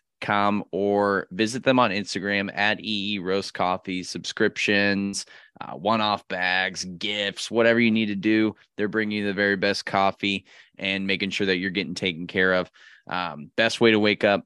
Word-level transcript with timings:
or 0.71 1.27
visit 1.31 1.63
them 1.63 1.79
on 1.79 1.91
Instagram 1.91 2.51
at 2.55 2.79
EE 2.83 3.19
Roast 3.19 3.53
Coffee. 3.53 4.03
Subscriptions, 4.03 5.25
uh, 5.61 5.73
one 5.73 6.01
off 6.01 6.27
bags, 6.27 6.85
gifts, 6.85 7.49
whatever 7.49 7.79
you 7.79 7.91
need 7.91 8.07
to 8.07 8.15
do. 8.15 8.55
They're 8.77 8.87
bringing 8.87 9.19
you 9.19 9.25
the 9.25 9.33
very 9.33 9.55
best 9.55 9.85
coffee 9.85 10.45
and 10.77 11.07
making 11.07 11.31
sure 11.31 11.47
that 11.47 11.57
you're 11.57 11.69
getting 11.69 11.95
taken 11.95 12.27
care 12.27 12.53
of. 12.53 12.69
Um, 13.07 13.51
best 13.55 13.81
way 13.81 13.91
to 13.91 13.99
wake 13.99 14.23
up 14.23 14.45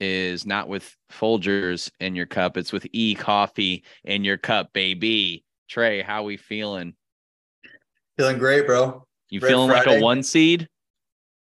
is 0.00 0.46
not 0.46 0.68
with 0.68 0.94
Folgers 1.10 1.90
in 2.00 2.14
your 2.14 2.26
cup, 2.26 2.56
it's 2.56 2.72
with 2.72 2.86
e 2.92 3.14
coffee 3.14 3.84
in 4.04 4.24
your 4.24 4.36
cup, 4.36 4.72
baby. 4.72 5.44
Trey, 5.68 6.02
how 6.02 6.22
we 6.22 6.36
feeling? 6.36 6.94
Feeling 8.16 8.38
great, 8.38 8.66
bro. 8.66 9.04
You 9.30 9.40
Red 9.40 9.48
feeling 9.48 9.70
Friday. 9.70 9.90
like 9.90 10.00
a 10.00 10.02
one 10.02 10.22
seed? 10.22 10.68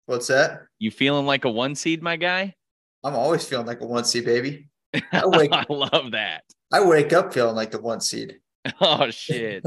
What's 0.07 0.27
that? 0.27 0.63
You 0.79 0.91
feeling 0.91 1.25
like 1.25 1.45
a 1.45 1.49
one 1.49 1.75
seed, 1.75 2.01
my 2.01 2.15
guy? 2.15 2.55
I'm 3.05 3.13
always 3.13 3.45
feeling 3.45 3.67
like 3.67 3.81
a 3.81 3.85
one 3.85 4.03
seed, 4.03 4.25
baby. 4.25 4.67
I, 5.11 5.27
wake, 5.27 5.51
I 5.51 5.63
love 5.69 6.11
that. 6.13 6.41
I 6.73 6.83
wake 6.83 7.13
up 7.13 7.31
feeling 7.31 7.55
like 7.55 7.69
the 7.71 7.79
one 7.79 8.01
seed. 8.01 8.39
Oh 8.81 9.11
shit. 9.11 9.63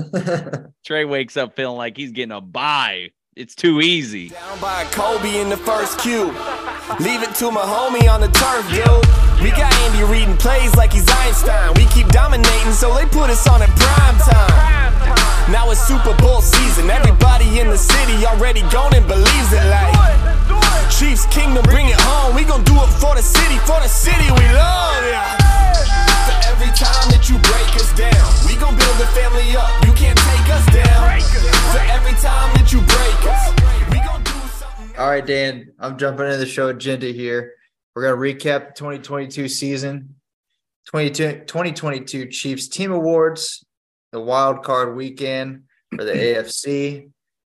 Trey 0.85 1.05
wakes 1.05 1.37
up 1.37 1.55
feeling 1.55 1.77
like 1.77 1.97
he's 1.97 2.11
getting 2.11 2.33
a 2.33 2.41
bye. 2.41 3.11
It's 3.37 3.55
too 3.55 3.81
easy. 3.81 4.31
Down 4.31 4.61
by 4.61 4.83
Kobe 4.91 5.41
in 5.41 5.49
the 5.49 5.57
first 5.57 6.01
cue. 6.01 6.35
Leave 6.99 7.23
it 7.23 7.33
to 7.37 7.53
my 7.53 7.63
homie 7.63 8.11
on 8.11 8.21
the 8.21 8.27
turf, 8.35 8.67
dude. 8.75 9.41
We 9.41 9.51
got 9.51 9.73
Andy 9.87 10.03
reading 10.03 10.37
plays 10.37 10.75
like 10.75 10.93
he's 10.93 11.09
Einstein. 11.09 11.75
We 11.75 11.87
keep 11.95 12.09
dominating, 12.09 12.73
so 12.73 12.93
they 12.93 13.07
put 13.07 13.31
us 13.31 13.47
on 13.47 13.63
at 13.63 13.71
prime 13.79 14.19
time. 14.19 15.53
Now 15.53 15.71
it's 15.71 15.81
Super 15.87 16.17
Bowl 16.17 16.43
season. 16.43 16.91
Everybody 16.91 17.61
in 17.61 17.69
the 17.71 17.79
city 17.79 18.27
already 18.27 18.63
gone 18.63 18.97
and 18.97 19.07
believes 19.07 19.53
it 19.53 19.65
like 19.71 20.18
Chiefs 20.91 21.27
Kingdom, 21.27 21.63
bring 21.65 21.89
it 21.89 22.01
home. 22.01 22.35
We 22.35 22.45
gon' 22.45 22.65
do 22.65 22.75
it 22.75 22.89
for 22.99 23.15
the 23.15 23.23
city, 23.23 23.59
for 23.69 23.81
the 23.81 23.89
city 23.89 24.25
we 24.33 24.45
love, 24.53 25.05
yeah. 25.05 25.37
For 26.27 26.37
every 26.51 26.73
time 26.75 27.09
that 27.13 27.29
you 27.29 27.39
break 27.39 27.71
us 27.77 27.93
down, 27.95 28.29
we 28.47 28.57
gon' 28.57 28.77
build 28.77 28.97
the 28.99 29.07
family 29.15 29.55
up. 29.57 29.71
You 29.87 29.93
can't 29.93 30.19
take 30.19 30.49
us 30.51 30.67
down. 30.73 31.21
For 31.73 31.83
every 31.93 32.17
time 32.19 32.51
that 32.57 32.73
you 32.73 32.81
break 32.81 33.21
us, 33.31 33.53
we 33.93 33.99
gon' 34.01 34.23
do 34.25 34.39
something. 34.57 34.97
All 34.99 35.09
right, 35.09 35.25
Dan, 35.25 35.73
I'm 35.79 35.97
jumping 35.99 36.27
into 36.27 36.39
the 36.39 36.47
show 36.47 36.69
agenda 36.69 37.07
here. 37.07 37.55
We're 37.95 38.03
gonna 38.03 38.17
recap 38.17 38.69
the 38.69 38.75
2022 38.75 39.49
season, 39.49 40.17
2022 40.93 42.27
Chiefs 42.27 42.69
team 42.69 42.93
awards, 42.93 43.65
the 44.13 44.21
wild 44.21 44.65
card 44.65 44.97
weekend 44.97 45.65
for 45.95 46.05
the 46.05 46.13
AFC, 46.13 47.11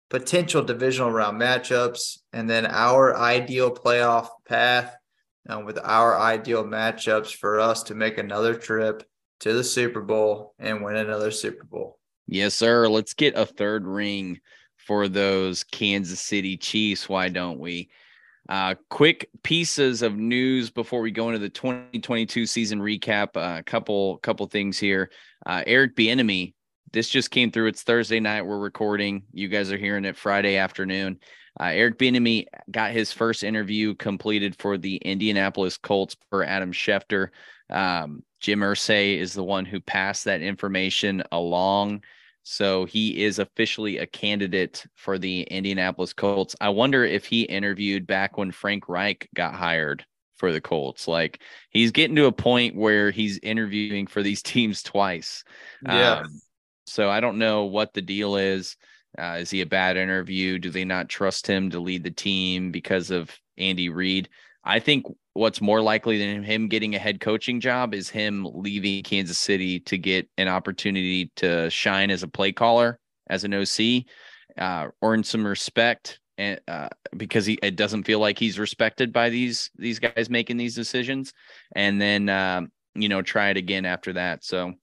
potential 0.09 0.63
divisional 0.63 1.11
round 1.11 1.41
matchups, 1.41 2.19
and 2.33 2.49
then 2.49 2.67
our 2.67 3.17
ideal 3.17 3.71
playoff 3.71 4.29
path 4.49 4.95
um, 5.49 5.65
with 5.65 5.79
our 5.83 6.19
ideal 6.19 6.65
matchups 6.65 7.35
for 7.35 7.61
us 7.61 7.85
to 7.85 7.95
make 7.95 8.19
another 8.19 8.55
trip 8.55 9.03
to 9.41 9.53
the 9.53 9.65
Super 9.65 10.01
Bowl 10.01 10.55
and 10.59 10.83
win 10.83 10.97
another 10.97 11.31
Super 11.31 11.65
Bowl. 11.65 11.99
Yes, 12.27 12.55
sir. 12.55 12.89
Let's 12.89 13.15
get 13.15 13.37
a 13.37 13.47
third 13.47 13.87
ring 13.87 14.41
for 14.77 15.09
those 15.09 15.65
Kansas 15.65 16.21
City 16.21 16.57
Chiefs. 16.57 17.09
Why 17.09 17.29
don't 17.29 17.59
we? 17.59 17.91
Uh, 18.49 18.77
quick 18.91 19.29
pieces 19.43 20.03
of 20.03 20.17
news 20.17 20.71
before 20.71 21.01
we 21.01 21.11
go 21.11 21.29
into 21.29 21.41
the 21.41 21.49
2022 21.49 22.47
season 22.47 22.81
recap. 22.81 23.31
A 23.35 23.41
uh, 23.41 23.63
couple 23.63 24.19
couple 24.19 24.47
things 24.47 24.79
here. 24.79 25.11
Uh, 25.45 25.63
Eric 25.67 25.97
Bieniemy 25.97 26.55
this 26.93 27.09
just 27.09 27.31
came 27.31 27.51
through. 27.51 27.69
It's 27.69 27.83
Thursday 27.83 28.21
night. 28.21 28.47
We're 28.47 28.59
recording. 28.59 29.25
You 29.33 29.49
guys 29.49 29.73
are 29.73 29.77
hearing 29.77 30.05
it 30.05 30.17
Friday 30.17 30.57
afternoon. 30.57 31.19
Uh, 31.59 31.71
Eric 31.73 31.99
Bieniemy 31.99 32.47
got 32.71 32.93
his 32.93 33.13
first 33.13 33.43
interview 33.43 33.95
completed 33.95 34.57
for 34.57 34.77
the 34.77 34.97
Indianapolis 34.97 35.79
Colts 35.79 36.17
per 36.31 36.43
Adam 36.43 36.73
Schefter. 36.73 37.29
Um, 37.71 38.23
Jim 38.41 38.61
Irsay 38.61 39.19
is 39.19 39.33
the 39.33 39.45
one 39.45 39.65
who 39.65 39.81
passed 39.81 40.25
that 40.25 40.43
information 40.43 41.23
along. 41.33 42.03
So 42.43 42.85
he 42.85 43.25
is 43.25 43.39
officially 43.39 43.99
a 43.99 44.07
candidate 44.07 44.85
for 44.95 45.19
the 45.19 45.43
Indianapolis 45.43 46.13
Colts. 46.13 46.55
I 46.61 46.69
wonder 46.69 47.05
if 47.05 47.25
he 47.25 47.43
interviewed 47.43 48.07
back 48.07 48.39
when 48.39 48.53
Frank 48.53 48.89
Reich 48.89 49.29
got 49.35 49.55
hired 49.55 50.05
for 50.37 50.53
the 50.53 50.61
Colts. 50.61 51.09
Like 51.09 51.41
he's 51.71 51.91
getting 51.91 52.15
to 52.17 52.27
a 52.27 52.33
point 52.33 52.77
where 52.77 53.11
he's 53.11 53.41
interviewing 53.43 54.07
for 54.07 54.23
these 54.23 54.43
teams 54.45 54.83
twice. 54.83 55.43
Yeah. 55.83 56.21
Um, 56.21 56.41
so 56.87 57.11
I 57.11 57.21
don't 57.21 57.39
know 57.39 57.65
what 57.65 57.93
the 57.93 58.03
deal 58.03 58.37
is. 58.37 58.77
Uh, 59.19 59.39
is 59.41 59.51
he 59.51 59.63
a 59.63 59.67
bad 59.67 59.97
interview? 59.97 60.59
Do 60.59 60.71
they 60.71 60.85
not 60.85 61.09
trust 61.09 61.47
him 61.47 61.71
to 61.71 61.81
lead 61.81 62.05
the 62.05 62.11
team 62.11 62.71
because 62.71 63.11
of 63.11 63.31
Andy 63.57 63.89
Reid? 63.89 64.29
I 64.63 64.81
think 64.81 65.07
what's 65.33 65.61
more 65.61 65.81
likely 65.81 66.19
than 66.19 66.43
him 66.43 66.69
getting 66.69 66.95
a 66.95 66.99
head 66.99 67.21
coaching 67.21 67.61
job 67.61 67.95
is 67.95 68.11
him 68.11 68.47
leaving 68.53 69.03
Kansas 69.05 69.39
City 69.39 69.81
to 69.81 69.97
get 69.97 70.29
an 70.39 70.49
opportunity 70.49 71.31
to 71.37 71.71
shine 71.71 72.11
as 72.11 72.23
a 72.23 72.29
play 72.29 72.53
caller, 72.53 72.99
as 73.31 73.45
an 73.45 73.55
OC, 73.55 74.05
uh, 74.59 74.89
earn 75.03 75.23
some 75.23 75.47
respect, 75.47 76.19
and 76.37 76.61
uh, 76.69 76.89
because 77.17 77.47
he 77.47 77.59
it 77.63 77.77
doesn't 77.77 78.05
feel 78.05 78.19
like 78.19 78.39
he's 78.39 78.59
respected 78.59 79.13
by 79.13 79.31
these 79.31 79.71
these 79.77 79.99
guys 79.99 80.29
making 80.29 80.57
these 80.57 80.75
decisions, 80.75 81.33
and 81.75 82.01
then 82.01 82.29
um, 82.29 82.73
you 82.95 83.09
know 83.09 83.23
try 83.23 83.51
it 83.51 83.57
again 83.57 83.85
after 83.85 84.15
that. 84.15 84.45
So 84.45 84.75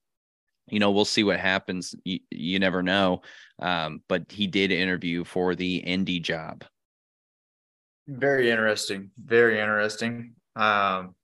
you 0.68 0.78
know, 0.78 0.90
we'll 0.90 1.04
see 1.04 1.24
what 1.24 1.38
happens. 1.38 1.94
You, 2.04 2.20
you 2.30 2.58
never 2.58 2.82
know. 2.82 3.22
Um, 3.58 4.02
but 4.08 4.30
he 4.30 4.46
did 4.46 4.72
interview 4.72 5.24
for 5.24 5.54
the 5.54 5.76
Indy 5.76 6.20
job. 6.20 6.64
Very 8.06 8.50
interesting. 8.50 9.10
Very 9.22 9.60
interesting. 9.60 10.34
Um, 10.56 11.14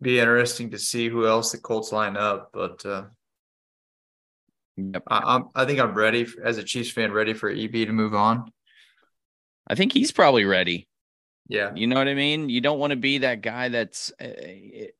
be 0.00 0.18
interesting 0.18 0.70
to 0.70 0.78
see 0.78 1.08
who 1.08 1.26
else 1.26 1.52
the 1.52 1.58
Colts 1.58 1.92
line 1.92 2.16
up, 2.16 2.50
but 2.52 2.84
uh, 2.84 3.04
yep. 4.76 5.02
I, 5.06 5.36
am 5.36 5.48
I 5.54 5.64
think 5.64 5.78
I'm 5.80 5.94
ready 5.94 6.24
for, 6.24 6.44
as 6.44 6.58
a 6.58 6.64
Chiefs 6.64 6.90
fan, 6.90 7.12
ready 7.12 7.34
for 7.34 7.50
EB 7.50 7.72
to 7.72 7.92
move 7.92 8.14
on. 8.14 8.50
I 9.68 9.74
think 9.74 9.92
he's 9.92 10.10
probably 10.10 10.44
ready. 10.44 10.88
Yeah. 11.48 11.70
You 11.74 11.86
know 11.86 11.96
what 11.96 12.08
I 12.08 12.14
mean? 12.14 12.48
You 12.48 12.60
don't 12.60 12.78
want 12.78 12.92
to 12.92 12.96
be 12.96 13.18
that 13.18 13.42
guy 13.42 13.68
that's, 13.68 14.12
uh, 14.20 14.26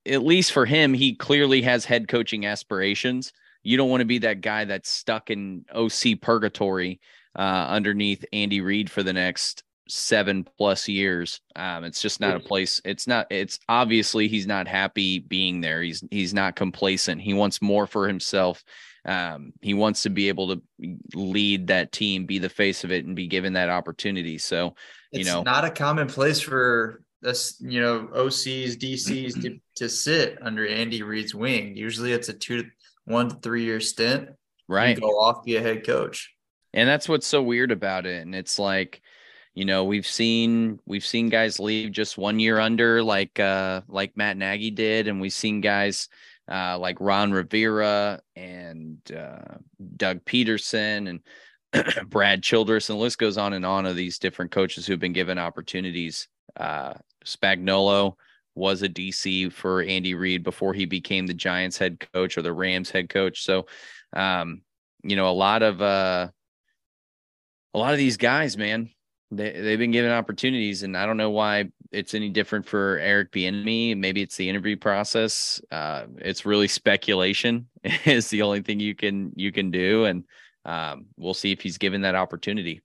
at 0.07 0.23
least 0.23 0.53
for 0.53 0.67
him, 0.67 0.95
he 0.95 1.15
clearly 1.15 1.63
has 1.63 1.85
head 1.85 2.09
coaching 2.09 2.47
aspirations 2.47 3.33
you 3.63 3.77
don't 3.77 3.91
want 3.91 4.01
to 4.01 4.07
be 4.07 4.19
that 4.19 4.41
guy 4.41 4.65
that's 4.65 4.91
stuck 4.91 5.31
in 5.31 5.65
OC 5.75 6.21
purgatory 6.21 7.01
uh, 7.37 7.67
underneath 7.69 8.25
Andy 8.33 8.61
Reid 8.61 8.91
for 8.91 9.03
the 9.03 9.13
next 9.13 9.63
seven 9.89 10.47
plus 10.59 10.89
years. 10.89 11.41
Um, 11.57 11.85
it's 11.85 12.01
just 12.01 12.21
not 12.21 12.37
a 12.37 12.41
place. 12.41 12.81
It's 12.85 13.07
not. 13.07 13.27
It's 13.31 13.59
obviously 13.69 14.29
he's 14.29 14.47
not 14.47 14.69
happy 14.69 15.19
being 15.19 15.61
there. 15.61 15.83
He's 15.83 16.03
he's 16.11 16.35
not 16.35 16.57
complacent. 16.57 17.21
He 17.21 17.35
wants 17.35 17.63
more 17.63 17.87
for 17.87 18.07
himself. 18.07 18.63
Um, 19.05 19.53
he 19.61 19.75
wants 19.75 20.03
to 20.03 20.11
be 20.11 20.29
able 20.29 20.55
to 20.55 20.63
lead 21.15 21.67
that 21.69 21.91
team, 21.93 22.25
be 22.25 22.39
the 22.39 22.49
face 22.49 22.85
of 22.85 22.93
it, 22.93 23.05
and 23.05 23.17
be 23.17 23.27
given 23.27 23.55
that 23.55 23.69
opportunity. 23.69 24.39
So, 24.39 24.75
you 25.11 25.21
it's 25.21 25.29
know, 25.29 25.43
not 25.43 25.65
a 25.65 25.71
common 25.71 26.07
place 26.07 26.41
for 26.41 27.03
us, 27.25 27.57
you 27.61 27.81
know, 27.81 28.09
OCs, 28.15 28.77
DCs 28.77 29.43
to, 29.43 29.59
to 29.77 29.89
sit 29.89 30.39
under 30.41 30.67
Andy 30.67 31.03
Reid's 31.03 31.35
wing. 31.35 31.77
Usually, 31.77 32.13
it's 32.13 32.29
a 32.29 32.33
two 32.33 32.65
one 33.05 33.29
to 33.29 33.35
three 33.37 33.65
year 33.65 33.81
stint, 33.81 34.31
right? 34.69 34.99
Go 34.99 35.09
off, 35.09 35.45
be 35.45 35.57
a 35.57 35.63
head 35.63 35.87
coach. 35.87 36.33
And 36.73 36.89
that's 36.89 37.09
what's 37.09 37.27
so 37.27 37.43
weird 37.43 37.71
about 37.71 38.07
it. 38.07 38.23
And 38.23 38.35
it's 38.35 38.59
like, 38.59 39.03
you 39.55 39.65
know, 39.65 39.85
we've 39.85 40.07
seen 40.07 40.79
we've 40.87 41.05
seen 41.05 41.29
guys 41.29 41.61
leave 41.61 41.93
just 41.93 42.17
one 42.17 42.39
year 42.39 42.59
under, 42.59 43.03
like 43.03 43.39
uh 43.39 43.83
like 43.89 44.17
Matt 44.17 44.37
Nagy 44.37 44.71
did, 44.71 45.09
and 45.09 45.21
we've 45.21 45.33
seen 45.33 45.61
guys 45.61 46.09
uh 46.51 46.79
like 46.79 46.97
Ron 47.01 47.33
Rivera 47.33 48.21
and 48.35 48.99
uh 49.13 49.57
Doug 49.97 50.25
Pederson 50.25 51.09
and 51.09 51.21
Brad 52.11 52.43
Childress, 52.43 52.89
and 52.89 52.99
the 52.99 53.03
list 53.03 53.19
goes 53.19 53.37
on 53.37 53.53
and 53.53 53.67
on 53.67 53.87
of 53.87 53.97
these 53.97 54.19
different 54.19 54.51
coaches 54.51 54.87
who've 54.87 54.99
been 54.99 55.13
given 55.13 55.39
opportunities. 55.39 56.29
Uh 56.57 56.95
Spagnuolo, 57.25 58.17
was 58.55 58.83
a 58.83 58.89
DC 58.89 59.53
for 59.53 59.83
Andy 59.83 60.15
Reid 60.15 60.43
before 60.43 60.75
he 60.75 60.85
became 60.85 61.27
the 61.27 61.35
Giants 61.35 61.79
head 61.79 62.07
coach 62.13 62.37
or 62.37 62.43
the 62.43 62.53
Rams 62.53 62.91
head 62.91 63.09
coach. 63.09 63.45
So, 63.45 63.67
um, 64.13 64.63
you 65.03 65.17
know, 65.17 65.31
a 65.31 65.33
lot 65.33 65.63
of 65.63 65.81
uh, 65.81 66.29
a 67.75 67.79
lot 67.79 67.93
of 67.93 67.99
these 67.99 68.17
guys, 68.17 68.57
man, 68.57 68.91
they 69.31 69.53
they've 69.53 69.79
been 69.79 69.91
given 69.91 70.11
opportunities, 70.11 70.83
and 70.83 70.97
I 70.97 71.07
don't 71.07 71.17
know 71.17 71.31
why 71.31 71.71
it's 71.91 72.15
any 72.15 72.29
different 72.29 72.67
for 72.67 72.99
Eric 72.99 73.33
Bieniemy. 73.33 73.97
Maybe 73.97 74.23
it's 74.23 74.37
the 74.37 74.49
interview 74.49 74.77
process. 74.77 75.61
Uh, 75.71 76.05
it's 76.19 76.47
really 76.47 76.69
speculation 76.69 77.69
is 78.05 78.29
the 78.29 78.43
only 78.43 78.63
thing 78.63 78.81
you 78.81 78.95
can 78.95 79.33
you 79.35 79.53
can 79.53 79.71
do, 79.71 80.05
and 80.05 80.25
um, 80.65 81.07
we'll 81.17 81.35
see 81.35 81.53
if 81.53 81.61
he's 81.61 81.79
given 81.79 82.03
that 82.03 82.15
opportunity 82.15 82.83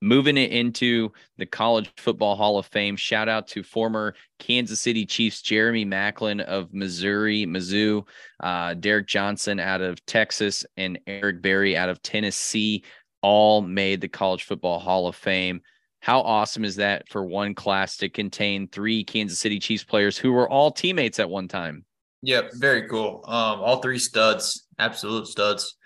moving 0.00 0.36
it 0.36 0.52
into 0.52 1.12
the 1.38 1.46
College 1.46 1.90
Football 1.96 2.36
Hall 2.36 2.58
of 2.58 2.66
Fame. 2.66 2.96
Shout 2.96 3.28
out 3.28 3.46
to 3.48 3.62
former 3.62 4.14
Kansas 4.38 4.80
City 4.80 5.06
Chiefs 5.06 5.42
Jeremy 5.42 5.84
Maclin 5.84 6.40
of 6.40 6.72
Missouri, 6.72 7.46
Mizzou, 7.46 8.06
uh, 8.40 8.74
Derrick 8.74 9.06
Johnson 9.06 9.60
out 9.60 9.80
of 9.80 10.04
Texas, 10.06 10.64
and 10.76 10.98
Eric 11.06 11.42
Berry 11.42 11.76
out 11.76 11.88
of 11.88 12.02
Tennessee. 12.02 12.84
All 13.22 13.60
made 13.60 14.00
the 14.00 14.08
College 14.08 14.44
Football 14.44 14.78
Hall 14.78 15.06
of 15.06 15.16
Fame. 15.16 15.60
How 16.00 16.20
awesome 16.20 16.64
is 16.64 16.76
that 16.76 17.08
for 17.10 17.24
one 17.24 17.54
class 17.54 17.98
to 17.98 18.08
contain 18.08 18.68
three 18.68 19.04
Kansas 19.04 19.38
City 19.38 19.58
Chiefs 19.58 19.84
players 19.84 20.16
who 20.16 20.32
were 20.32 20.48
all 20.48 20.70
teammates 20.70 21.18
at 21.18 21.28
one 21.28 21.46
time? 21.46 21.84
Yep, 22.22 22.52
very 22.54 22.88
cool. 22.88 23.22
Um, 23.26 23.60
all 23.60 23.82
three 23.82 23.98
studs, 23.98 24.66
absolute 24.78 25.26
studs 25.26 25.76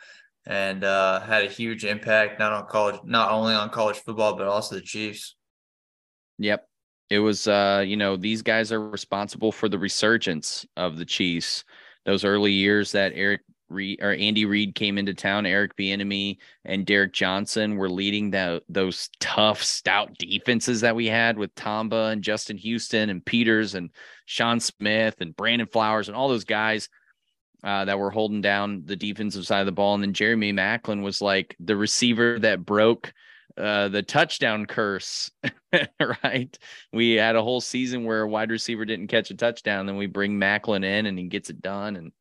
and 0.47 0.85
uh, 0.85 1.21
had 1.21 1.45
a 1.45 1.49
huge 1.49 1.85
impact 1.85 2.39
not 2.39 2.53
on 2.53 2.67
college, 2.67 3.01
not 3.05 3.31
only 3.31 3.55
on 3.55 3.71
college 3.71 3.97
football, 3.97 4.37
but 4.37 4.47
also 4.47 4.75
the 4.75 4.81
Chiefs. 4.81 5.37
Yep. 6.39 6.67
It 7.11 7.19
was, 7.19 7.47
uh, 7.47 7.85
you 7.87 7.97
know, 7.97 8.17
these 8.17 8.43
guys 8.43 8.73
are 8.73 8.89
responsible 8.89 9.53
for 9.53 9.69
the 9.69 9.79
resurgence 9.79 10.67
of 10.77 10.97
the 10.97 11.05
Chiefs. 11.05 11.65
Those 12.05 12.25
early 12.25 12.53
years 12.53 12.93
that 12.93 13.13
Eric 13.15 13.43
Reid 13.69 14.03
or 14.03 14.13
Andy 14.13 14.45
Reid 14.45 14.75
came 14.75 14.99
into 14.99 15.15
town, 15.15 15.47
Eric 15.47 15.77
Bieniemy 15.77 16.39
and 16.65 16.85
Derrick 16.85 17.13
Johnson 17.13 17.77
were 17.77 17.89
leading 17.89 18.31
that 18.33 18.63
those 18.69 19.09
tough, 19.21 19.63
stout 19.63 20.17
defenses 20.19 20.83
that 20.83 20.97
we 20.97 21.07
had 21.07 21.39
with 21.39 21.55
Tamba 21.55 22.07
and 22.07 22.23
Justin 22.23 22.59
Houston 22.59 23.11
and 23.11 23.25
Peters 23.25 23.75
and 23.75 23.91
Sean 24.27 24.61
Smith 24.61 25.17
and 25.21 25.37
Brandon 25.37 25.67
Flowers 25.67 26.09
and 26.09 26.17
all 26.17 26.29
those 26.29 26.45
guys 26.45 26.89
uh, 27.65 27.87
that 27.87 27.99
were 27.99 28.11
holding 28.11 28.43
down 28.43 28.83
the 28.85 28.95
defensive 28.95 29.47
side 29.47 29.61
of 29.61 29.67
the 29.67 29.73
ball. 29.73 29.95
And 29.95 30.03
then 30.03 30.13
Jeremy 30.13 30.53
Maclin 30.53 31.03
was 31.03 31.23
like 31.23 31.57
the 31.59 31.77
receiver 31.77 32.39
that 32.41 32.65
broke 32.65 33.13
uh, 33.57 33.89
the 33.89 34.03
touchdown 34.03 34.67
curse, 34.67 35.31
right? 36.23 36.59
We 36.93 37.13
had 37.13 37.37
a 37.37 37.43
whole 37.43 37.63
season 37.63 38.05
where 38.05 38.23
a 38.23 38.29
wide 38.29 38.51
receiver 38.51 38.85
didn't 38.85 39.07
catch 39.07 39.31
a 39.31 39.35
touchdown. 39.35 39.87
Then 39.87 39.97
we 39.97 40.07
bring 40.07 40.39
Maclin 40.39 40.85
in 40.85 41.07
and 41.07 41.19
he 41.19 41.25
gets 41.25 41.49
it 41.49 41.63
done. 41.63 41.97
And 41.97 42.13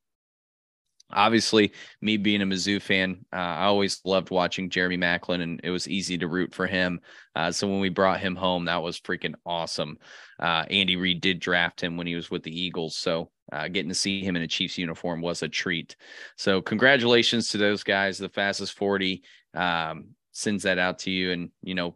obviously, 1.12 1.74
me 2.02 2.16
being 2.16 2.42
a 2.42 2.46
Mizzou 2.46 2.82
fan, 2.82 3.26
uh, 3.34 3.36
I 3.36 3.66
always 3.66 4.00
loved 4.06 4.32
watching 4.32 4.70
Jeremy 4.70 4.98
Maclin 4.98 5.42
and 5.42 5.60
it 5.62 5.72
was 5.72 5.90
easy 5.90 6.18
to 6.20 6.28
root 6.30 6.54
for 6.54 6.68
him. 6.68 7.02
Uh, 7.36 7.52
so 7.52 7.68
when 7.68 7.82
we 7.82 7.90
brought 7.90 8.22
him 8.22 8.38
home, 8.38 8.66
that 8.66 8.82
was 8.82 9.00
freaking 9.02 9.36
awesome. 9.46 9.98
Uh, 10.40 10.64
Andy 10.70 10.96
Reid 10.96 11.20
did 11.20 11.42
draft 11.42 11.84
him 11.84 11.98
when 11.98 12.08
he 12.08 12.16
was 12.16 12.32
with 12.32 12.44
the 12.44 12.58
Eagles. 12.58 12.96
So 12.96 13.30
uh, 13.54 13.68
getting 13.68 13.90
to 13.90 13.96
see 13.96 14.24
him 14.24 14.36
in 14.36 14.42
a 14.42 14.48
Chiefs 14.48 14.78
uniform 14.78 15.22
was 15.22 15.44
a 15.44 15.48
treat. 15.48 15.96
So 16.38 16.62
congratulations 16.62 17.50
to 17.50 17.58
those 17.58 17.84
guys. 17.84 18.18
The 18.18 18.30
fastest 18.30 18.74
40 18.74 19.24
um, 19.54 20.10
sends 20.32 20.64
that 20.64 20.80
out 20.80 21.00
to 21.00 21.12
you, 21.12 21.32
and 21.32 21.52
you 21.62 21.76
know, 21.76 21.96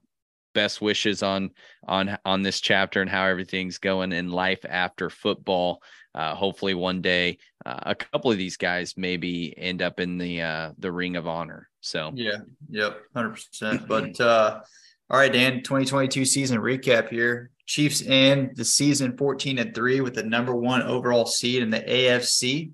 best 0.53 0.81
wishes 0.81 1.23
on 1.23 1.51
on 1.87 2.17
on 2.25 2.43
this 2.43 2.61
chapter 2.61 3.01
and 3.01 3.09
how 3.09 3.25
everything's 3.25 3.79
going 3.79 4.11
in 4.11 4.29
life 4.29 4.65
after 4.67 5.09
football. 5.09 5.81
Uh, 6.13 6.35
hopefully, 6.35 6.73
one 6.73 7.01
day 7.01 7.37
uh, 7.65 7.79
a 7.83 7.95
couple 7.95 8.31
of 8.31 8.37
these 8.37 8.57
guys 8.57 8.93
maybe 8.95 9.55
end 9.57 9.81
up 9.81 9.99
in 9.99 10.17
the 10.17 10.41
uh, 10.41 10.71
the 10.77 10.91
ring 10.91 11.15
of 11.15 11.27
honor. 11.27 11.69
So 11.81 12.11
yeah, 12.13 12.37
yep, 12.69 13.01
hundred 13.15 13.31
percent. 13.31 13.83
But 13.87 14.19
uh, 14.21 14.61
all 15.09 15.17
right, 15.17 15.31
Dan, 15.31 15.63
2022 15.63 16.25
season 16.25 16.59
recap 16.59 17.07
here. 17.09 17.51
Chiefs 17.65 18.03
end 18.05 18.51
the 18.55 18.65
season 18.65 19.15
14 19.15 19.57
and 19.57 19.73
3 19.73 20.01
with 20.01 20.15
the 20.15 20.23
number 20.23 20.53
one 20.53 20.81
overall 20.81 21.25
seed 21.25 21.63
in 21.63 21.69
the 21.69 21.79
AFC. 21.79 22.71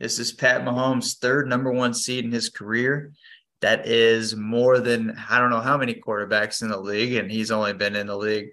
This 0.00 0.18
is 0.18 0.32
Pat 0.32 0.62
Mahomes' 0.62 1.18
third 1.18 1.48
number 1.48 1.70
one 1.70 1.94
seed 1.94 2.24
in 2.24 2.32
his 2.32 2.48
career. 2.48 3.12
That 3.60 3.86
is 3.86 4.34
more 4.34 4.80
than 4.80 5.16
I 5.30 5.38
don't 5.38 5.50
know 5.50 5.60
how 5.60 5.76
many 5.76 5.94
quarterbacks 5.94 6.60
in 6.60 6.68
the 6.68 6.78
league, 6.78 7.14
and 7.14 7.30
he's 7.30 7.52
only 7.52 7.72
been 7.72 7.94
in 7.94 8.08
the 8.08 8.16
league, 8.16 8.48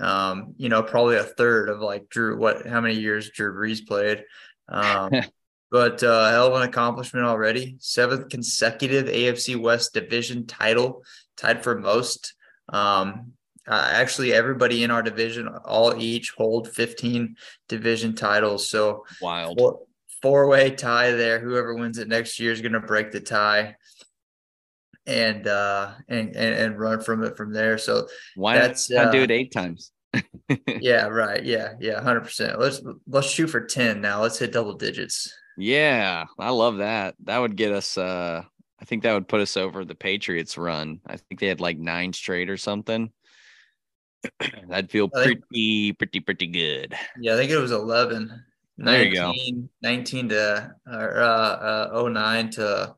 um, 0.00 0.54
you 0.56 0.68
know, 0.68 0.82
probably 0.82 1.16
a 1.16 1.24
third 1.24 1.68
of 1.68 1.80
like 1.80 2.08
Drew. 2.08 2.36
What? 2.36 2.66
How 2.66 2.80
many 2.80 2.94
years 2.94 3.30
Drew 3.30 3.54
Brees 3.54 3.86
played? 3.86 4.24
Um, 4.68 5.10
but 5.70 6.02
uh, 6.02 6.30
hell 6.30 6.48
of 6.48 6.60
an 6.60 6.68
accomplishment 6.68 7.26
already. 7.26 7.76
Seventh 7.78 8.28
consecutive 8.28 9.06
AFC 9.06 9.56
West 9.56 9.94
division 9.94 10.46
title, 10.46 11.04
tied 11.36 11.62
for 11.62 11.78
most. 11.78 12.34
Um, 12.72 13.32
uh, 13.68 13.90
actually 13.92 14.32
everybody 14.32 14.82
in 14.82 14.90
our 14.90 15.02
division 15.02 15.48
all 15.64 15.94
each 15.96 16.30
hold 16.30 16.68
15 16.68 17.36
division 17.68 18.14
titles. 18.14 18.68
So 18.68 19.04
wild. 19.20 19.58
four, 19.58 19.80
four-way 20.20 20.70
tie 20.70 21.12
there. 21.12 21.38
Whoever 21.38 21.74
wins 21.74 21.98
it 21.98 22.08
next 22.08 22.40
year 22.40 22.52
is 22.52 22.60
going 22.60 22.72
to 22.72 22.80
break 22.80 23.12
the 23.12 23.20
tie 23.20 23.76
and 25.06 25.48
uh 25.48 25.92
and, 26.08 26.28
and, 26.36 26.54
and 26.54 26.78
run 26.78 27.00
from 27.00 27.24
it 27.24 27.36
from 27.36 27.52
there. 27.52 27.78
So 27.78 28.08
why 28.34 28.56
that's 28.56 28.90
not 28.90 29.08
uh, 29.08 29.10
do 29.12 29.22
it 29.22 29.30
eight 29.30 29.52
times? 29.52 29.92
Yeah 30.80 31.06
right. 31.06 31.42
Yeah 31.42 31.74
yeah 31.80 31.94
100 31.94 32.20
percent. 32.22 32.58
Let's 32.58 32.82
let's 33.06 33.30
shoot 33.30 33.48
for 33.48 33.64
10 33.64 34.00
now. 34.00 34.22
Let's 34.22 34.38
hit 34.38 34.52
double 34.52 34.74
digits. 34.74 35.32
Yeah 35.56 36.24
i 36.38 36.50
love 36.50 36.78
that. 36.78 37.14
That 37.24 37.38
would 37.38 37.56
get 37.56 37.72
us 37.72 37.96
uh 37.96 38.42
I 38.82 38.84
think 38.84 39.04
that 39.04 39.14
would 39.14 39.28
put 39.28 39.40
us 39.40 39.56
over 39.56 39.84
the 39.84 39.94
Patriots 39.94 40.58
run. 40.58 40.98
I 41.06 41.16
think 41.16 41.40
they 41.40 41.46
had 41.46 41.60
like 41.60 41.78
nine 41.78 42.12
straight 42.12 42.50
or 42.50 42.56
something. 42.56 43.12
That'd 44.68 44.90
feel 44.90 45.08
think, 45.08 45.40
pretty, 45.48 45.92
pretty, 45.92 46.18
pretty 46.18 46.48
good. 46.48 46.92
Yeah, 47.16 47.34
I 47.34 47.36
think 47.36 47.52
it 47.52 47.58
was 47.58 47.70
11. 47.70 48.26
There 48.78 49.04
19, 49.04 49.12
you 49.12 49.14
go. 49.14 49.68
19 49.82 50.28
to 50.30 50.74
uh, 50.90 50.90
uh, 50.90 52.08
09 52.08 52.50
to 52.50 52.96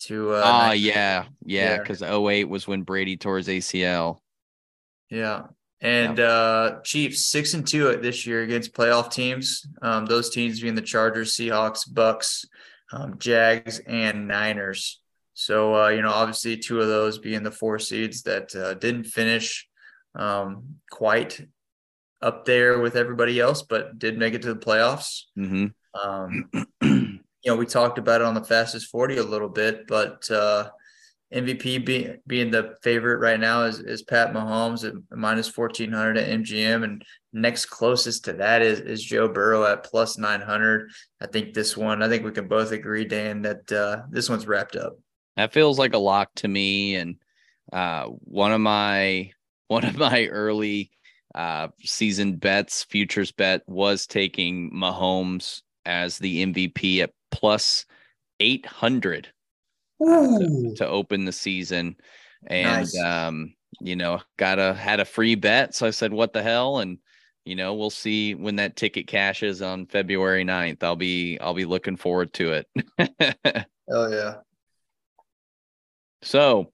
to 0.00 0.30
uh 0.30 0.68
oh 0.68 0.72
yeah 0.72 1.24
yeah 1.44 1.76
because 1.78 2.02
yeah. 2.02 2.16
08 2.16 2.44
was 2.44 2.68
when 2.68 2.82
brady 2.82 3.16
tore 3.16 3.38
his 3.38 3.48
acl 3.48 4.20
yeah 5.10 5.42
and 5.80 6.18
yeah. 6.18 6.24
uh 6.24 6.80
chiefs 6.82 7.26
six 7.26 7.54
and 7.54 7.66
two 7.66 7.96
this 7.96 8.24
year 8.24 8.42
against 8.42 8.72
playoff 8.72 9.10
teams 9.10 9.66
um 9.82 10.06
those 10.06 10.30
teams 10.30 10.60
being 10.60 10.76
the 10.76 10.80
chargers 10.80 11.34
seahawks 11.34 11.82
bucks 11.92 12.44
um, 12.92 13.18
jags 13.18 13.80
and 13.80 14.28
niners 14.28 14.97
so 15.38 15.74
uh 15.74 15.88
you 15.88 16.02
know 16.02 16.10
obviously 16.10 16.56
two 16.56 16.80
of 16.80 16.88
those 16.88 17.18
being 17.18 17.42
the 17.42 17.50
four 17.50 17.78
seeds 17.78 18.22
that 18.22 18.54
uh, 18.56 18.74
didn't 18.74 19.04
finish 19.04 19.68
um, 20.14 20.76
quite 20.90 21.40
up 22.20 22.44
there 22.44 22.78
with 22.80 22.96
everybody 22.96 23.38
else, 23.40 23.62
but 23.62 23.98
did 23.98 24.18
make 24.18 24.34
it 24.34 24.42
to 24.42 24.54
the 24.54 24.60
playoffs. 24.60 25.22
Mm-hmm. 25.38 25.66
Um, 26.00 26.50
you 26.82 27.20
know, 27.46 27.56
we 27.56 27.66
talked 27.66 27.98
about 27.98 28.20
it 28.20 28.26
on 28.26 28.34
the 28.34 28.44
fastest 28.44 28.90
40 28.90 29.18
a 29.18 29.22
little 29.22 29.48
bit, 29.48 29.86
but 29.86 30.28
uh, 30.30 30.70
MVP 31.32 31.84
being 31.84 32.18
being 32.26 32.50
the 32.50 32.74
favorite 32.82 33.18
right 33.18 33.38
now 33.38 33.62
is, 33.62 33.80
is 33.80 34.02
Pat 34.02 34.32
Mahomes 34.32 34.86
at 34.86 34.94
minus 35.16 35.54
1400 35.56 36.16
at 36.16 36.40
MGM. 36.40 36.84
And 36.84 37.04
next 37.32 37.66
closest 37.66 38.24
to 38.24 38.32
that 38.34 38.62
is, 38.62 38.80
is 38.80 39.04
Joe 39.04 39.28
Burrow 39.28 39.64
at 39.64 39.84
plus 39.84 40.18
900. 40.18 40.90
I 41.20 41.26
think 41.26 41.54
this 41.54 41.76
one, 41.76 42.02
I 42.02 42.08
think 42.08 42.24
we 42.24 42.32
can 42.32 42.48
both 42.48 42.72
agree, 42.72 43.04
Dan, 43.04 43.42
that 43.42 43.70
uh, 43.70 44.02
this 44.10 44.28
one's 44.28 44.46
wrapped 44.46 44.74
up. 44.74 44.98
That 45.38 45.52
feels 45.52 45.78
like 45.78 45.94
a 45.94 45.98
lock 45.98 46.34
to 46.36 46.48
me. 46.48 46.96
And 46.96 47.14
uh, 47.72 48.06
one 48.06 48.50
of 48.50 48.60
my 48.60 49.30
one 49.68 49.84
of 49.84 49.96
my 49.96 50.26
early 50.26 50.90
uh, 51.34 51.68
season 51.80 52.36
bets, 52.36 52.82
futures 52.82 53.30
bet, 53.30 53.62
was 53.68 54.06
taking 54.06 54.72
Mahomes 54.72 55.62
as 55.86 56.18
the 56.18 56.44
MVP 56.44 57.00
at 57.00 57.12
plus 57.30 57.86
800 58.40 59.28
uh, 60.00 60.06
to, 60.06 60.74
to, 60.76 60.86
open 60.88 61.24
the 61.24 61.32
season. 61.32 61.96
And, 62.48 62.88
nice. 62.92 62.98
um, 62.98 63.54
you 63.80 63.94
know, 63.94 64.20
got 64.38 64.58
a 64.58 64.74
had 64.74 64.98
a 64.98 65.04
free 65.04 65.36
bet. 65.36 65.74
So 65.74 65.86
I 65.86 65.90
said, 65.90 66.12
what 66.12 66.32
the 66.32 66.42
hell? 66.42 66.78
And, 66.78 66.98
you 67.44 67.54
know, 67.54 67.74
we'll 67.74 67.90
see 67.90 68.34
when 68.34 68.56
that 68.56 68.74
ticket 68.74 69.06
cashes 69.06 69.62
on 69.62 69.86
February 69.86 70.44
9th. 70.44 70.82
I'll 70.82 70.96
be 70.96 71.38
I'll 71.40 71.54
be 71.54 71.64
looking 71.64 71.96
forward 71.96 72.32
to 72.34 72.52
it. 72.54 72.66
oh 73.88 74.08
yeah. 74.08 74.36
So 76.22 76.72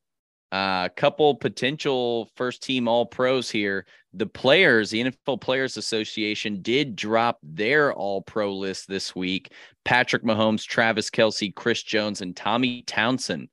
a 0.53 0.57
uh, 0.57 0.89
couple 0.91 1.35
potential 1.35 2.31
first 2.37 2.63
team 2.63 2.87
all 2.87 3.07
pros 3.07 3.51
here. 3.51 3.87
The 4.13 4.27
players, 4.27 4.91
the 4.91 5.03
NFL 5.03 5.41
Players 5.41 5.77
Association 5.77 6.63
did 6.63 6.95
drop 6.95 7.39
their 7.43 7.93
all 7.93 8.23
pro 8.23 8.55
list 8.55 8.87
this 8.87 9.17
week. 9.17 9.53
Patrick 9.85 10.23
Mahomes, 10.23 10.65
Travis 10.65 11.11
Kelce, 11.11 11.53
Chris 11.53 11.83
Jones, 11.83 12.21
and 12.21 12.37
Tommy 12.37 12.83
Townsend 12.83 13.49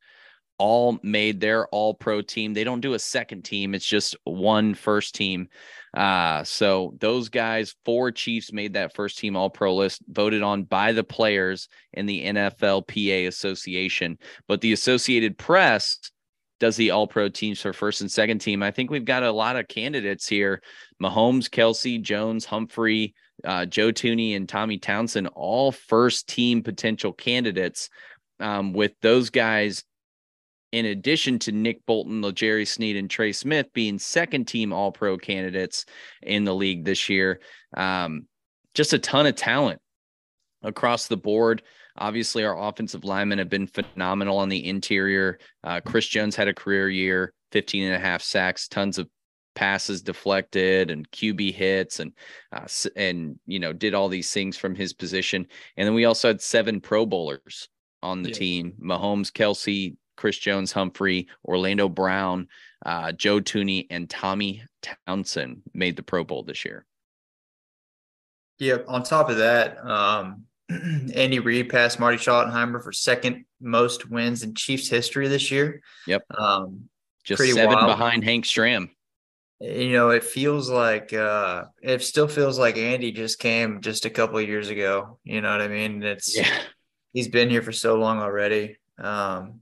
all 0.62 1.00
made 1.02 1.40
their 1.40 1.66
all 1.70 1.96
pro 1.96 2.22
team. 2.22 2.54
They 2.54 2.64
don't 2.64 2.82
do 2.82 2.94
a 2.94 3.00
second 3.00 3.42
team, 3.42 3.74
it's 3.74 3.86
just 3.86 4.16
one 4.26 4.76
first 4.76 5.16
team. 5.16 5.48
Uh, 5.98 6.44
so 6.44 6.94
those 7.00 7.30
guys, 7.30 7.76
four 7.84 8.12
Chiefs 8.12 8.54
made 8.54 8.74
that 8.74 8.94
first 8.96 9.18
team 9.18 9.36
all 9.36 9.50
pro 9.50 9.74
list, 9.76 10.04
voted 10.08 10.44
on 10.44 10.64
by 10.64 10.92
the 10.92 11.04
players 11.04 11.68
in 11.94 12.06
the 12.06 12.24
NFLPA 12.24 13.28
Association. 13.28 14.20
But 14.48 14.62
the 14.62 14.72
Associated 14.72 15.36
Press 15.36 15.98
does 16.60 16.76
the 16.76 16.92
all 16.92 17.08
pro 17.08 17.28
teams 17.28 17.60
for 17.60 17.74
first 17.74 18.02
and 18.02 18.12
second 18.12 18.38
team. 18.38 18.62
I 18.62 18.70
think 18.70 18.92
we've 18.92 19.04
got 19.04 19.24
a 19.24 19.32
lot 19.32 19.56
of 19.56 19.68
candidates 19.68 20.28
here 20.28 20.62
Mahomes, 21.02 21.50
Kelce, 21.50 22.00
Jones, 22.00 22.46
Humphrey, 22.46 23.16
uh, 23.44 23.66
Joe 23.66 23.92
Thuney 23.92 24.36
and 24.36 24.48
Tommy 24.48 24.78
Townsend, 24.78 25.28
all 25.34 25.72
first 25.72 26.30
team 26.30 26.62
potential 26.62 27.14
candidates. 27.14 27.90
Um, 28.40 28.74
with 28.74 28.94
those 29.02 29.30
guys 29.30 29.84
in 30.72 30.86
addition 30.86 31.40
to 31.40 31.52
Nick 31.52 31.86
Bolton, 31.86 32.22
L'Jarius 32.22 32.70
Sneed, 32.70 32.96
and 32.96 33.10
Trey 33.10 33.32
Smith 33.32 33.68
being 33.74 34.00
second 34.00 34.46
team 34.46 34.72
All 34.72 34.92
Pro 34.92 35.18
candidates 35.18 35.86
in 36.22 36.44
the 36.46 36.56
league 36.56 36.86
this 36.86 37.10
year. 37.10 37.42
Um, 37.76 38.28
just 38.74 38.94
a 38.94 39.00
ton 39.00 39.26
of 39.26 39.36
talent 39.36 39.82
across 40.64 41.08
the 41.08 41.18
board. 41.18 41.62
Obviously, 41.98 42.46
our 42.46 42.58
offensive 42.58 43.04
linemen 43.04 43.40
have 43.40 43.50
been 43.50 43.68
phenomenal 43.68 44.38
on 44.38 44.50
the 44.50 44.66
interior. 44.66 45.40
Uh, 45.64 45.82
Chris 45.82 46.08
Jones 46.08 46.36
had 46.36 46.48
a 46.48 46.54
career 46.54 46.90
year, 46.90 47.34
15 47.52 47.84
and 47.84 47.96
a 47.96 48.00
half 48.00 48.22
sacks, 48.22 48.68
tons 48.68 48.98
of 48.98 49.10
passes 49.54 50.02
deflected 50.02 50.90
and 50.90 51.10
QB 51.12 51.54
hits 51.54 52.00
and 52.00 52.14
uh, 52.54 52.66
and 52.96 53.38
you 53.46 53.60
know 53.60 53.74
did 53.74 53.94
all 53.94 54.08
these 54.08 54.32
things 54.32 54.58
from 54.58 54.76
his 54.76 54.94
position. 54.94 55.46
And 55.76 55.86
then 55.86 55.94
we 55.94 56.06
also 56.06 56.30
had 56.30 56.42
seven 56.42 56.80
Pro 56.80 57.06
Bowlers 57.06 57.68
on 58.02 58.24
the 58.24 58.30
yeah. 58.30 58.36
team: 58.36 58.74
Mahomes, 58.82 59.32
Kelce, 59.32 59.96
Chris 60.22 60.38
Jones, 60.38 60.72
Humphrey, 60.72 61.28
Orlando 61.44 61.90
Brown, 61.90 62.48
uh, 62.86 63.12
Joe 63.12 63.40
Thuney, 63.40 63.88
and 63.90 64.08
Tommy 64.08 64.64
Townsend 65.08 65.64
made 65.74 65.96
the 65.96 66.04
Pro 66.04 66.24
Bowl 66.24 66.44
this 66.44 66.64
year. 66.64 66.86
Yeah. 68.60 68.78
On 68.88 69.02
top 69.02 69.32
of 69.32 69.38
that, 69.38 69.84
um, 69.84 70.44
Andy 70.70 71.40
Reid 71.40 71.70
passed 71.70 72.00
Marty 72.00 72.20
Schottenheimer 72.20 72.84
for 72.84 72.92
second 72.92 73.46
most 73.60 74.12
wins 74.12 74.44
in 74.44 74.54
Chiefs 74.54 74.88
history 74.88 75.28
this 75.28 75.50
year. 75.50 75.82
Yep. 76.06 76.22
Um, 76.38 76.88
Just 77.24 77.42
seven 77.42 77.74
wild. 77.74 77.88
behind 77.88 78.24
Hank 78.24 78.46
Stram. 78.46 78.92
You 79.60 79.92
know, 79.92 80.12
it 80.12 80.24
feels 80.24 80.70
like 80.70 81.14
uh, 81.14 81.64
it 81.82 82.04
still 82.04 82.28
feels 82.28 82.60
like 82.60 82.78
Andy 82.78 83.12
just 83.12 83.40
came 83.40 83.82
just 83.82 84.06
a 84.06 84.12
couple 84.12 84.38
of 84.38 84.48
years 84.48 84.70
ago. 84.70 85.18
You 85.24 85.42
know 85.42 85.52
what 85.52 85.62
I 85.62 85.68
mean? 85.68 86.04
It's 86.04 86.38
yeah. 86.38 86.62
he's 87.12 87.28
been 87.28 87.50
here 87.50 87.64
for 87.64 87.72
so 87.72 87.96
long 87.96 88.20
already. 88.20 88.78
Um, 89.00 89.62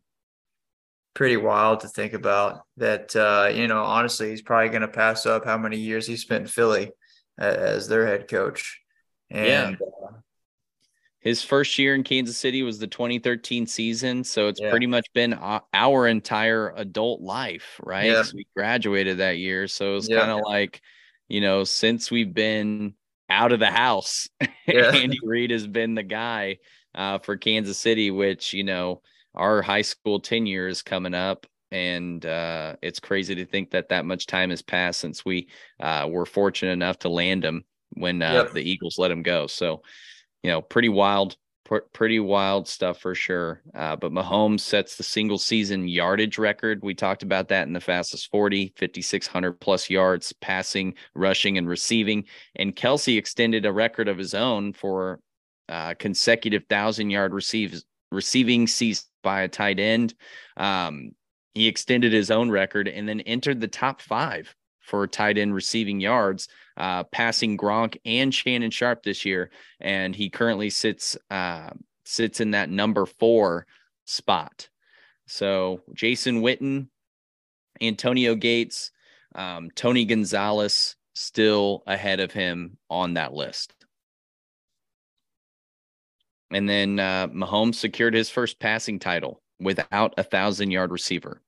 pretty 1.19 1.35
wild 1.35 1.81
to 1.81 1.87
think 1.89 2.13
about 2.13 2.61
that. 2.77 3.13
Uh, 3.13 3.49
you 3.53 3.67
know, 3.67 3.83
honestly, 3.83 4.29
he's 4.29 4.41
probably 4.41 4.69
going 4.69 4.83
to 4.83 4.87
pass 4.87 5.25
up 5.25 5.43
how 5.43 5.57
many 5.57 5.75
years 5.75 6.07
he 6.07 6.15
spent 6.15 6.43
in 6.43 6.47
Philly 6.47 6.91
as 7.37 7.89
their 7.89 8.07
head 8.07 8.29
coach. 8.29 8.79
And, 9.29 9.77
yeah. 9.77 9.87
Uh, 10.01 10.13
his 11.19 11.43
first 11.43 11.77
year 11.77 11.93
in 11.93 12.03
Kansas 12.03 12.37
City 12.37 12.63
was 12.63 12.79
the 12.79 12.87
2013 12.87 13.67
season. 13.67 14.23
So 14.23 14.47
it's 14.47 14.61
yeah. 14.61 14.69
pretty 14.69 14.87
much 14.87 15.07
been 15.13 15.37
our 15.73 16.07
entire 16.07 16.73
adult 16.77 17.19
life, 17.19 17.81
right? 17.83 18.05
Yeah. 18.05 18.23
we 18.33 18.47
graduated 18.55 19.17
that 19.17 19.39
year. 19.39 19.67
So 19.67 19.97
it's 19.97 20.07
yeah. 20.07 20.19
kind 20.19 20.31
of 20.31 20.39
like, 20.45 20.79
you 21.27 21.41
know, 21.41 21.65
since 21.65 22.09
we've 22.09 22.33
been 22.33 22.93
out 23.29 23.51
of 23.51 23.59
the 23.59 23.65
house. 23.65 24.29
Andy 24.67 25.19
Reid 25.21 25.51
has 25.51 25.67
been 25.67 25.95
the 25.95 26.03
guy 26.03 26.59
uh, 26.95 27.17
for 27.19 27.35
Kansas 27.35 27.77
City, 27.77 28.09
which, 28.09 28.53
you 28.53 28.63
know, 28.63 29.01
our 29.39 29.61
high 29.61 29.81
school 29.81 30.19
tenure 30.19 30.67
is 30.67 30.81
coming 30.81 31.13
up. 31.13 31.47
And 31.71 32.25
uh, 32.25 32.75
it's 32.81 32.99
crazy 32.99 33.35
to 33.35 33.45
think 33.45 33.71
that 33.71 33.89
that 33.89 34.05
much 34.05 34.25
time 34.25 34.49
has 34.49 34.61
passed 34.61 34.99
since 34.99 35.23
we 35.23 35.49
uh, 35.79 36.07
were 36.09 36.25
fortunate 36.25 36.71
enough 36.71 36.99
to 36.99 37.09
land 37.09 37.45
him 37.45 37.63
when 37.91 38.21
uh, 38.21 38.33
yep. 38.33 38.53
the 38.53 38.67
Eagles 38.67 38.97
let 38.97 39.11
him 39.11 39.21
go. 39.21 39.47
So, 39.47 39.83
you 40.43 40.49
know, 40.49 40.61
pretty 40.61 40.89
wild, 40.89 41.37
pr- 41.65 41.87
pretty 41.93 42.19
wild 42.19 42.67
stuff 42.67 42.99
for 42.99 43.13
sure. 43.13 43.61
Uh, 43.75 43.95
but 43.95 44.11
Mahomes 44.11 44.61
sets 44.61 44.95
the 44.95 45.03
single 45.03 45.37
season 45.37 45.87
yardage 45.87 46.39
record. 46.39 46.79
We 46.81 46.95
talked 46.95 47.21
about 47.21 47.49
that 47.49 47.67
in 47.67 47.73
the 47.73 47.79
fastest 47.79 48.31
40, 48.31 48.73
5,600 48.75 49.53
plus 49.59 49.91
yards 49.91 50.33
passing, 50.41 50.95
rushing, 51.13 51.59
and 51.59 51.69
receiving. 51.69 52.25
And 52.55 52.75
Kelce 52.75 53.17
extended 53.17 53.67
a 53.67 53.71
record 53.71 54.07
of 54.07 54.17
his 54.17 54.33
own 54.33 54.73
for 54.73 55.19
uh, 55.69 55.93
consecutive 55.99 56.65
thousand 56.67 57.11
yard 57.11 57.31
receives, 57.31 57.85
receiving 58.11 58.67
season 58.67 59.05
by 59.23 59.41
a 59.41 59.47
tight 59.47 59.79
end. 59.79 60.13
Um, 60.57 61.11
he 61.53 61.67
extended 61.67 62.13
his 62.13 62.31
own 62.31 62.49
record 62.49 62.87
and 62.87 63.07
then 63.07 63.21
entered 63.21 63.59
the 63.59 63.67
top 63.67 64.01
five 64.01 64.53
for 64.79 65.05
tight 65.07 65.37
end 65.37 65.53
receiving 65.53 65.99
yards, 65.99 66.47
uh, 66.77 67.03
passing 67.05 67.57
Gronk 67.57 67.97
and 68.05 68.33
Shannon 68.33 68.71
Sharpe 68.71 69.03
this 69.03 69.25
year, 69.25 69.51
and 69.79 70.15
he 70.15 70.29
currently 70.29 70.69
sits 70.69 71.17
uh, 71.29 71.69
sits 72.05 72.39
in 72.39 72.51
that 72.51 72.69
number 72.69 73.05
four 73.05 73.67
spot. 74.05 74.67
So 75.27 75.81
Jason 75.93 76.41
Witten, 76.41 76.87
Antonio 77.79 78.33
Gates, 78.33 78.91
um, 79.35 79.69
Tony 79.75 80.05
Gonzalez 80.05 80.95
still 81.13 81.83
ahead 81.85 82.19
of 82.19 82.31
him 82.31 82.77
on 82.89 83.13
that 83.13 83.33
list. 83.33 83.75
And 86.51 86.67
then 86.67 86.99
uh, 86.99 87.27
Mahomes 87.27 87.75
secured 87.75 88.13
his 88.13 88.29
first 88.29 88.59
passing 88.59 88.99
title 88.99 89.41
without 89.59 90.13
a 90.17 90.23
thousand 90.23 90.71
yard 90.71 90.91
receiver. 90.91 91.41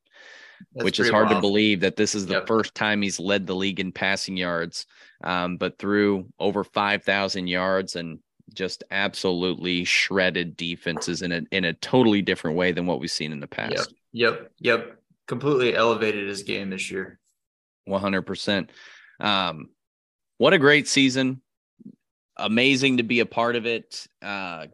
That's 0.73 0.83
which 0.83 0.99
is 0.99 1.09
hard 1.09 1.29
wild. 1.29 1.37
to 1.37 1.41
believe 1.41 1.79
that 1.79 1.95
this 1.95 2.13
is 2.13 2.27
the 2.27 2.35
yep. 2.35 2.47
first 2.47 2.75
time 2.75 3.01
he's 3.01 3.19
led 3.19 3.47
the 3.47 3.55
league 3.55 3.79
in 3.79 3.91
passing 3.91 4.37
yards, 4.37 4.85
um, 5.23 5.57
but 5.57 5.79
through 5.79 6.27
over 6.39 6.63
5,000 6.63 7.47
yards 7.47 7.95
and 7.95 8.19
just 8.53 8.83
absolutely 8.91 9.83
shredded 9.85 10.57
defenses 10.57 11.21
in 11.21 11.31
a 11.31 11.41
in 11.51 11.65
a 11.65 11.73
totally 11.73 12.21
different 12.21 12.57
way 12.57 12.71
than 12.71 12.85
what 12.85 12.99
we've 12.99 13.09
seen 13.09 13.31
in 13.31 13.39
the 13.39 13.47
past. 13.47 13.71
Yep, 13.71 13.87
yep, 14.11 14.51
yep. 14.59 14.97
Completely 15.27 15.73
elevated 15.75 16.27
his 16.27 16.43
game 16.43 16.69
this 16.69 16.91
year. 16.91 17.17
100%. 17.87 18.69
Um, 19.19 19.69
what 20.37 20.53
a 20.53 20.59
great 20.59 20.87
season. 20.87 21.41
Amazing 22.37 22.97
to 22.97 23.03
be 23.03 23.21
a 23.21 23.25
part 23.25 23.55
of 23.55 23.65
it. 23.65 24.07
Uh, 24.21 24.67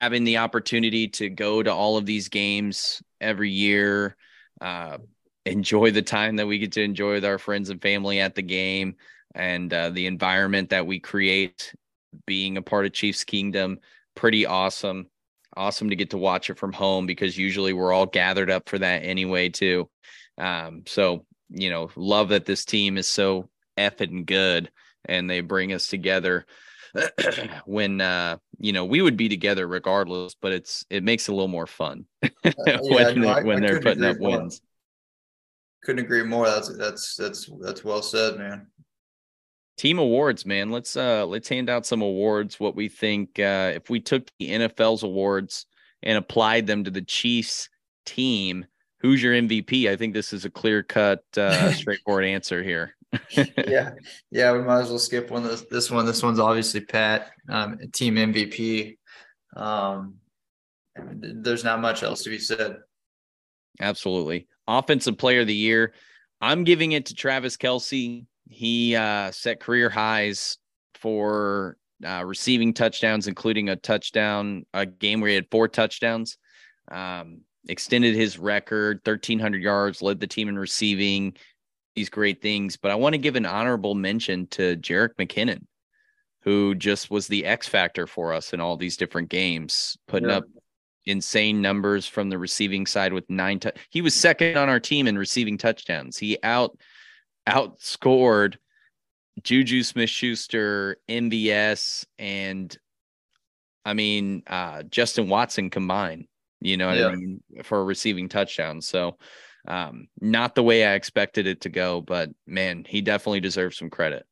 having 0.00 0.24
the 0.24 0.38
opportunity 0.38 1.08
to 1.08 1.28
go 1.28 1.62
to 1.62 1.72
all 1.72 1.96
of 1.96 2.06
these 2.06 2.28
games 2.28 3.02
every 3.20 3.50
year 3.50 4.16
uh, 4.60 4.98
enjoy 5.44 5.90
the 5.90 6.02
time 6.02 6.36
that 6.36 6.46
we 6.46 6.58
get 6.58 6.72
to 6.72 6.82
enjoy 6.82 7.14
with 7.14 7.24
our 7.24 7.38
friends 7.38 7.70
and 7.70 7.82
family 7.82 8.20
at 8.20 8.34
the 8.34 8.42
game 8.42 8.94
and 9.34 9.72
uh, 9.72 9.90
the 9.90 10.06
environment 10.06 10.70
that 10.70 10.86
we 10.86 11.00
create 11.00 11.74
being 12.26 12.56
a 12.56 12.62
part 12.62 12.86
of 12.86 12.92
Chiefs 12.92 13.24
Kingdom. 13.24 13.78
Pretty 14.14 14.46
awesome. 14.46 15.06
Awesome 15.56 15.90
to 15.90 15.96
get 15.96 16.10
to 16.10 16.18
watch 16.18 16.48
it 16.48 16.58
from 16.58 16.72
home 16.72 17.06
because 17.06 17.36
usually 17.36 17.72
we're 17.72 17.92
all 17.92 18.06
gathered 18.06 18.50
up 18.50 18.68
for 18.68 18.78
that 18.78 19.02
anyway, 19.04 19.48
too. 19.48 19.88
Um, 20.38 20.84
so, 20.86 21.26
you 21.50 21.70
know, 21.70 21.90
love 21.96 22.28
that 22.28 22.46
this 22.46 22.64
team 22.64 22.96
is 22.96 23.08
so 23.08 23.48
effing 23.78 24.24
good 24.24 24.70
and 25.04 25.28
they 25.28 25.40
bring 25.40 25.72
us 25.72 25.88
together 25.88 26.46
when 27.64 28.00
uh 28.00 28.36
you 28.62 28.72
know 28.72 28.84
we 28.84 29.02
would 29.02 29.16
be 29.16 29.28
together 29.28 29.66
regardless 29.66 30.34
but 30.40 30.52
it's 30.52 30.86
it 30.88 31.02
makes 31.02 31.28
it 31.28 31.32
a 31.32 31.34
little 31.34 31.48
more 31.48 31.66
fun 31.66 32.06
uh, 32.22 32.28
yeah, 32.66 32.78
when, 32.80 33.20
no, 33.20 33.28
I, 33.28 33.42
when 33.42 33.62
I 33.62 33.66
they're 33.66 33.80
putting 33.80 34.04
up 34.04 34.18
more. 34.18 34.38
wins. 34.38 34.62
Couldn't 35.82 36.04
agree 36.04 36.22
more. 36.22 36.46
That's 36.46 36.74
that's 36.78 37.16
that's 37.16 37.50
that's 37.60 37.84
well 37.84 38.02
said 38.02 38.38
man. 38.38 38.68
Team 39.76 39.98
awards 39.98 40.46
man. 40.46 40.70
Let's 40.70 40.96
uh 40.96 41.26
let's 41.26 41.48
hand 41.48 41.68
out 41.68 41.84
some 41.84 42.02
awards 42.02 42.60
what 42.60 42.76
we 42.76 42.88
think 42.88 43.38
uh 43.40 43.72
if 43.74 43.90
we 43.90 44.00
took 44.00 44.28
the 44.38 44.50
nfl's 44.50 45.02
awards 45.02 45.66
and 46.04 46.16
applied 46.16 46.66
them 46.66 46.84
to 46.84 46.90
the 46.90 47.02
chiefs 47.02 47.68
team 48.04 48.66
who's 49.00 49.22
your 49.22 49.32
mvp 49.34 49.88
i 49.88 49.94
think 49.94 50.12
this 50.12 50.32
is 50.32 50.44
a 50.44 50.50
clear 50.50 50.82
cut 50.82 51.22
uh 51.36 51.72
straightforward 51.72 52.24
answer 52.24 52.60
here 52.64 52.96
yeah, 53.66 53.90
yeah, 54.30 54.52
we 54.52 54.62
might 54.62 54.80
as 54.80 54.88
well 54.88 54.98
skip 54.98 55.30
one. 55.30 55.42
This 55.42 55.64
this 55.70 55.90
one, 55.90 56.06
this 56.06 56.22
one's 56.22 56.38
obviously 56.38 56.80
Pat, 56.80 57.30
um, 57.48 57.78
team 57.92 58.16
MVP. 58.16 58.96
Um, 59.56 60.16
there's 60.96 61.64
not 61.64 61.80
much 61.80 62.02
else 62.02 62.22
to 62.24 62.30
be 62.30 62.38
said. 62.38 62.78
Absolutely, 63.80 64.48
offensive 64.66 65.18
player 65.18 65.40
of 65.40 65.46
the 65.46 65.54
year. 65.54 65.92
I'm 66.40 66.64
giving 66.64 66.92
it 66.92 67.06
to 67.06 67.14
Travis 67.14 67.56
Kelce. 67.56 68.26
He 68.48 68.96
uh, 68.96 69.30
set 69.30 69.60
career 69.60 69.88
highs 69.90 70.58
for 70.94 71.76
uh, 72.04 72.24
receiving 72.24 72.74
touchdowns, 72.74 73.28
including 73.28 73.68
a 73.68 73.76
touchdown, 73.76 74.64
a 74.74 74.86
game 74.86 75.20
where 75.20 75.28
he 75.28 75.34
had 75.34 75.50
four 75.50 75.68
touchdowns. 75.68 76.38
Um, 76.90 77.42
extended 77.68 78.14
his 78.14 78.38
record, 78.38 79.00
1,300 79.04 79.62
yards, 79.62 80.02
led 80.02 80.20
the 80.20 80.26
team 80.26 80.48
in 80.48 80.58
receiving, 80.58 81.34
these 81.94 82.08
great 82.08 82.40
things, 82.40 82.76
but 82.76 82.90
I 82.90 82.94
want 82.94 83.14
to 83.14 83.18
give 83.18 83.36
an 83.36 83.46
honorable 83.46 83.94
mention 83.94 84.46
to 84.48 84.76
Jerick 84.76 85.14
McKinnon, 85.18 85.64
who 86.42 86.74
just 86.74 87.10
was 87.10 87.26
the 87.26 87.44
X 87.44 87.68
factor 87.68 88.06
for 88.06 88.32
us 88.32 88.52
in 88.52 88.60
all 88.60 88.76
these 88.76 88.96
different 88.96 89.28
games, 89.28 89.96
putting 90.08 90.28
yeah. 90.28 90.38
up 90.38 90.44
insane 91.06 91.60
numbers 91.60 92.06
from 92.06 92.30
the 92.30 92.38
receiving 92.38 92.86
side 92.86 93.12
with 93.12 93.28
nine. 93.28 93.60
Tu- 93.60 93.72
he 93.90 94.02
was 94.02 94.14
second 94.14 94.56
on 94.56 94.68
our 94.68 94.80
team 94.80 95.06
in 95.06 95.18
receiving 95.18 95.58
touchdowns. 95.58 96.16
He 96.16 96.38
out 96.42 96.76
outscored 97.48 98.56
Juju 99.42 99.82
Smith 99.82 100.10
Schuster, 100.10 100.98
MVS, 101.08 102.06
and 102.18 102.76
I 103.84 103.94
mean 103.94 104.42
uh, 104.46 104.84
Justin 104.84 105.28
Watson 105.28 105.70
combined. 105.70 106.26
You 106.60 106.76
know 106.76 106.88
what 106.88 106.98
yeah. 106.98 107.08
I 107.08 107.16
mean 107.16 107.42
for 107.64 107.84
receiving 107.84 108.28
touchdowns. 108.28 108.86
So 108.86 109.18
um, 109.68 110.08
not 110.20 110.54
the 110.54 110.62
way 110.62 110.84
I 110.84 110.94
expected 110.94 111.46
it 111.46 111.62
to 111.62 111.68
go, 111.68 112.00
but 112.00 112.30
man, 112.46 112.84
he 112.88 113.00
definitely 113.00 113.40
deserves 113.40 113.78
some 113.78 113.90
credit. 113.90 114.26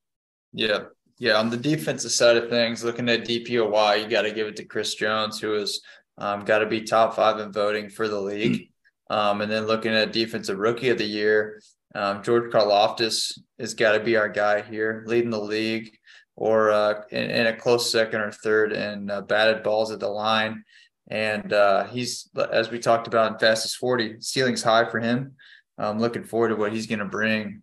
Yeah. 0.52 0.84
Yeah. 1.18 1.34
On 1.34 1.50
the 1.50 1.56
defensive 1.56 2.12
side 2.12 2.36
of 2.36 2.50
things, 2.50 2.82
looking 2.82 3.08
at 3.08 3.24
DPOY, 3.24 4.02
you 4.02 4.08
got 4.08 4.22
to 4.22 4.32
give 4.32 4.46
it 4.46 4.56
to 4.56 4.64
Chris 4.64 4.94
Jones, 4.94 5.38
who 5.38 5.52
has 5.52 5.80
um, 6.18 6.44
got 6.44 6.58
to 6.58 6.66
be 6.66 6.82
top 6.82 7.14
five 7.14 7.38
in 7.38 7.52
voting 7.52 7.88
for 7.88 8.08
the 8.08 8.20
league. 8.20 8.68
Um, 9.10 9.40
and 9.40 9.50
then 9.50 9.66
looking 9.66 9.92
at 9.92 10.12
defensive 10.12 10.56
rookie 10.56 10.90
of 10.90 10.98
the 10.98 11.04
year, 11.04 11.60
um, 11.96 12.22
George 12.22 12.52
Karlaftis 12.52 13.36
has 13.58 13.74
got 13.74 13.92
to 13.92 14.00
be 14.00 14.16
our 14.16 14.28
guy 14.28 14.62
here, 14.62 15.02
leading 15.06 15.30
the 15.30 15.40
league, 15.40 15.90
or 16.36 16.70
uh, 16.70 17.02
in, 17.10 17.28
in, 17.28 17.46
a 17.48 17.56
close 17.56 17.90
second 17.90 18.20
or 18.20 18.30
third 18.30 18.72
in 18.72 19.10
uh, 19.10 19.22
batted 19.22 19.64
balls 19.64 19.90
at 19.90 19.98
the 19.98 20.08
line. 20.08 20.62
And 21.10 21.52
uh, 21.52 21.84
he's, 21.88 22.30
as 22.52 22.70
we 22.70 22.78
talked 22.78 23.08
about 23.08 23.32
in 23.32 23.38
fastest 23.38 23.76
40, 23.76 24.20
ceiling's 24.20 24.62
high 24.62 24.88
for 24.88 25.00
him. 25.00 25.34
I'm 25.76 25.98
looking 25.98 26.24
forward 26.24 26.50
to 26.50 26.56
what 26.56 26.72
he's 26.72 26.86
going 26.86 27.00
to 27.00 27.04
bring 27.04 27.62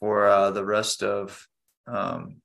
for 0.00 0.26
uh, 0.26 0.50
the 0.50 0.64
rest 0.64 1.02
of 1.02 1.46
um, 1.86 2.36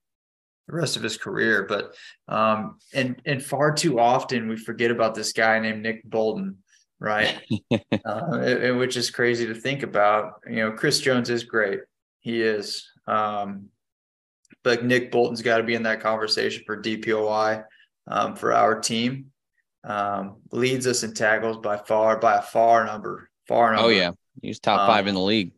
the 0.67 0.75
rest 0.75 0.95
of 0.95 1.03
his 1.03 1.17
career. 1.17 1.65
But 1.67 1.95
um, 2.27 2.77
and 2.93 3.21
and 3.25 3.43
far 3.43 3.73
too 3.73 3.99
often 3.99 4.47
we 4.47 4.55
forget 4.55 4.91
about 4.91 5.15
this 5.15 5.33
guy 5.33 5.59
named 5.59 5.83
Nick 5.83 6.03
Bolton, 6.03 6.59
right? 6.99 7.41
uh, 7.71 8.39
it, 8.41 8.63
it, 8.63 8.77
which 8.77 8.97
is 8.97 9.11
crazy 9.11 9.45
to 9.47 9.55
think 9.55 9.83
about. 9.83 10.41
You 10.47 10.57
know, 10.57 10.71
Chris 10.71 10.99
Jones 10.99 11.29
is 11.29 11.43
great, 11.43 11.81
he 12.19 12.41
is. 12.41 12.87
Um, 13.07 13.67
but 14.63 14.85
Nick 14.85 15.11
Bolton's 15.11 15.41
got 15.41 15.57
to 15.57 15.63
be 15.63 15.75
in 15.75 15.83
that 15.83 16.01
conversation 16.01 16.63
for 16.65 16.81
DPOY 16.81 17.63
um, 18.07 18.35
for 18.35 18.53
our 18.53 18.79
team. 18.79 19.31
Um, 19.83 20.37
leads 20.51 20.87
us 20.87 21.03
in 21.03 21.13
tackles 21.13 21.57
by 21.57 21.77
far, 21.77 22.19
by 22.19 22.37
a 22.37 22.41
far 22.41 22.85
number, 22.85 23.29
far 23.47 23.73
oh, 23.73 23.75
number. 23.75 23.87
Oh 23.87 23.91
yeah, 23.91 24.11
he's 24.41 24.59
top 24.59 24.87
five 24.87 25.07
in 25.07 25.15
the 25.15 25.21
league. 25.21 25.53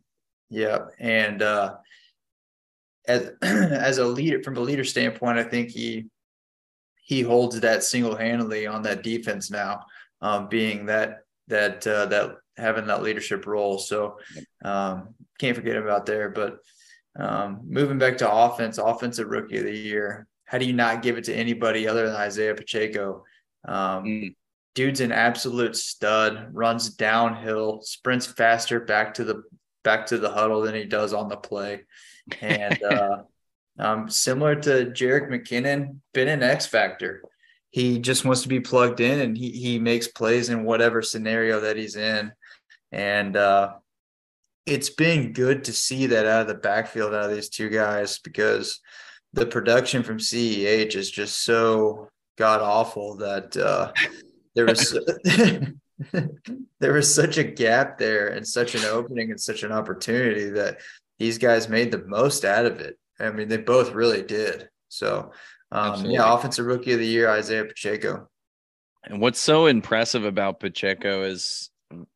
Yeah, 0.48 0.86
and 0.98 1.42
uh, 1.42 1.76
as 3.08 3.32
as 3.42 3.98
a 3.98 4.06
leader 4.06 4.42
from 4.42 4.56
a 4.56 4.60
leader 4.60 4.84
standpoint, 4.84 5.38
I 5.38 5.44
think 5.44 5.70
he 5.70 6.06
he 7.02 7.22
holds 7.22 7.58
that 7.60 7.82
single 7.82 8.14
handedly 8.14 8.66
on 8.66 8.82
that 8.82 9.02
defense 9.02 9.50
now, 9.50 9.80
um, 10.20 10.48
being 10.48 10.86
that 10.86 11.24
that 11.48 11.86
uh, 11.86 12.06
that 12.06 12.36
having 12.56 12.86
that 12.86 13.02
leadership 13.02 13.46
role. 13.46 13.78
So 13.78 14.18
um, 14.64 15.14
can't 15.38 15.56
forget 15.56 15.76
about 15.76 16.06
there. 16.06 16.30
But 16.30 16.58
um, 17.18 17.62
moving 17.64 17.98
back 17.98 18.18
to 18.18 18.32
offense, 18.32 18.78
offensive 18.78 19.28
rookie 19.28 19.58
of 19.58 19.64
the 19.64 19.76
year. 19.76 20.26
How 20.44 20.58
do 20.58 20.66
you 20.66 20.72
not 20.72 21.02
give 21.02 21.16
it 21.16 21.24
to 21.24 21.34
anybody 21.34 21.88
other 21.88 22.06
than 22.06 22.16
Isaiah 22.16 22.54
Pacheco? 22.54 23.24
Um, 23.66 24.04
mm. 24.04 24.34
Dude's 24.74 25.00
an 25.00 25.12
absolute 25.12 25.76
stud. 25.76 26.48
Runs 26.52 26.90
downhill, 26.90 27.82
sprints 27.82 28.26
faster 28.26 28.80
back 28.80 29.14
to 29.14 29.24
the 29.24 29.42
back 29.84 30.06
to 30.06 30.18
the 30.18 30.30
huddle 30.30 30.62
than 30.62 30.74
he 30.74 30.84
does 30.84 31.12
on 31.12 31.28
the 31.28 31.36
play 31.36 31.82
and 32.40 32.82
uh, 32.90 33.22
um, 33.78 34.08
similar 34.08 34.54
to 34.54 34.86
Jerick 34.86 35.28
McKinnon, 35.30 35.96
been 36.12 36.28
an 36.28 36.42
X 36.42 36.66
factor. 36.66 37.22
He 37.70 37.98
just 37.98 38.24
wants 38.24 38.42
to 38.42 38.48
be 38.48 38.60
plugged 38.60 39.00
in, 39.00 39.20
and 39.20 39.36
he 39.36 39.50
he 39.50 39.78
makes 39.78 40.08
plays 40.08 40.50
in 40.50 40.64
whatever 40.64 41.00
scenario 41.00 41.60
that 41.60 41.76
he's 41.76 41.96
in, 41.96 42.32
and 42.90 43.36
uh, 43.36 43.72
it's 44.66 44.90
been 44.90 45.32
good 45.32 45.64
to 45.64 45.72
see 45.72 46.06
that 46.06 46.26
out 46.26 46.42
of 46.42 46.48
the 46.48 46.54
backfield 46.54 47.14
out 47.14 47.30
of 47.30 47.34
these 47.34 47.48
two 47.48 47.70
guys 47.70 48.18
because 48.18 48.80
the 49.32 49.46
production 49.46 50.02
from 50.02 50.18
CEH 50.18 50.94
is 50.94 51.10
just 51.10 51.42
so 51.42 52.10
god 52.36 52.60
awful 52.60 53.16
that 53.16 53.56
uh, 53.56 53.92
there 54.54 54.66
was 54.66 54.98
there 56.80 56.92
was 56.92 57.12
such 57.12 57.38
a 57.38 57.44
gap 57.44 57.98
there 57.98 58.28
and 58.28 58.46
such 58.46 58.74
an 58.74 58.84
opening 58.84 59.30
and 59.30 59.40
such 59.40 59.62
an 59.62 59.72
opportunity 59.72 60.50
that 60.50 60.80
these 61.18 61.38
guys 61.38 61.68
made 61.68 61.90
the 61.90 62.04
most 62.06 62.44
out 62.44 62.66
of 62.66 62.80
it. 62.80 62.98
I 63.20 63.30
mean, 63.30 63.48
they 63.48 63.58
both 63.58 63.92
really 63.92 64.22
did. 64.22 64.68
So, 64.88 65.32
um, 65.70 66.04
yeah, 66.06 66.32
offensive 66.32 66.66
rookie 66.66 66.92
of 66.92 66.98
the 66.98 67.06
year, 67.06 67.28
Isaiah 67.28 67.64
Pacheco. 67.64 68.28
And 69.04 69.20
what's 69.20 69.40
so 69.40 69.66
impressive 69.66 70.24
about 70.24 70.60
Pacheco 70.60 71.22
is, 71.24 71.70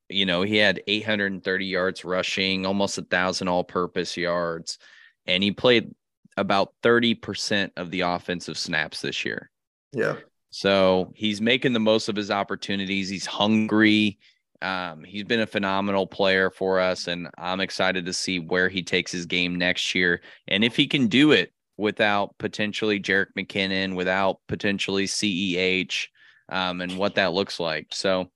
you 0.09 0.27
know, 0.27 0.43
he 0.43 0.57
had 0.57 0.83
830 0.87 1.67
yards 1.67 2.05
rushing, 2.05 2.67
almost 2.67 2.99
a 2.99 3.03
thousand 3.03 3.49
all 3.49 3.65
purpose 3.65 4.17
yards, 4.17 4.79
and 5.27 5.43
he 5.43 5.51
played 5.51 5.95
about 6.37 6.75
30% 6.83 7.71
of 7.77 7.91
the 7.91 8.03
offensive 8.03 8.59
snaps 8.59 9.01
this 9.01 9.25
year. 9.25 9.51
Yeah. 9.97 10.17
So 10.51 11.13
he's 11.15 11.41
making 11.41 11.73
the 11.73 11.81
most 11.81 12.09
of 12.09 12.17
his 12.17 12.31
opportunities. 12.31 13.09
He's 13.09 13.27
hungry. 13.27 14.19
Um, 14.61 15.05
he's 15.05 15.25
been 15.25 15.41
a 15.41 15.47
phenomenal 15.47 16.07
player 16.07 16.51
for 16.51 16.81
us, 16.81 17.09
and 17.09 17.29
I'm 17.39 17.61
excited 17.61 18.07
to 18.07 18.13
see 18.13 18.39
where 18.39 18.69
he 18.69 18.83
takes 18.83 19.11
his 19.11 19.27
game 19.27 19.57
next 19.57 19.95
year. 19.95 20.21
And 20.49 20.65
if 20.65 20.77
he 20.77 20.87
can 20.87 21.09
do 21.09 21.33
it 21.33 21.53
without 21.77 22.37
potentially 22.39 23.01
Jerick 23.01 23.29
McKinnon, 23.39 23.95
without 23.95 24.41
potentially 24.49 25.07
CEH, 25.07 26.09
um, 26.49 26.81
and 26.81 26.97
what 26.97 27.17
that 27.17 27.33
looks 27.33 27.59
like. 27.59 27.89
So, 27.91 28.31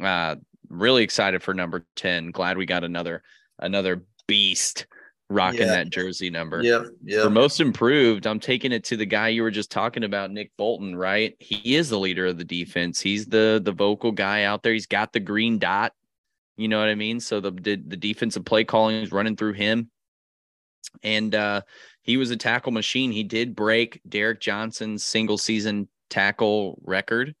uh, 0.00 0.36
really 0.68 1.02
excited 1.02 1.42
for 1.42 1.54
number 1.54 1.86
10. 1.96 2.30
Glad 2.30 2.56
we 2.56 2.66
got 2.66 2.84
another 2.84 3.22
another 3.58 4.04
beast 4.26 4.86
rocking 5.30 5.60
yeah. 5.60 5.66
that 5.66 5.90
jersey 5.90 6.30
number. 6.30 6.62
Yeah. 6.62 6.84
Yeah. 7.02 7.24
For 7.24 7.30
most 7.30 7.60
improved, 7.60 8.26
I'm 8.26 8.40
taking 8.40 8.72
it 8.72 8.84
to 8.84 8.96
the 8.96 9.06
guy 9.06 9.28
you 9.28 9.42
were 9.42 9.50
just 9.50 9.70
talking 9.70 10.04
about, 10.04 10.30
Nick 10.30 10.52
Bolton, 10.56 10.94
right? 10.94 11.34
He 11.38 11.76
is 11.76 11.88
the 11.88 11.98
leader 11.98 12.26
of 12.26 12.38
the 12.38 12.44
defense. 12.44 13.00
He's 13.00 13.26
the 13.26 13.60
the 13.62 13.72
vocal 13.72 14.12
guy 14.12 14.44
out 14.44 14.62
there. 14.62 14.72
He's 14.72 14.86
got 14.86 15.12
the 15.12 15.20
green 15.20 15.58
dot. 15.58 15.92
You 16.56 16.68
know 16.68 16.78
what 16.78 16.88
I 16.88 16.94
mean? 16.94 17.20
So 17.20 17.40
the 17.40 17.50
the, 17.50 17.76
the 17.76 17.96
defensive 17.96 18.44
play 18.44 18.64
calling 18.64 18.96
is 18.96 19.12
running 19.12 19.36
through 19.36 19.54
him. 19.54 19.90
And 21.02 21.34
uh 21.34 21.62
he 22.02 22.16
was 22.16 22.30
a 22.30 22.36
tackle 22.36 22.72
machine. 22.72 23.10
He 23.10 23.24
did 23.24 23.56
break 23.56 24.00
Derrick 24.08 24.40
Johnson's 24.40 25.02
single 25.02 25.38
season 25.38 25.88
tackle 26.10 26.78
record. 26.84 27.34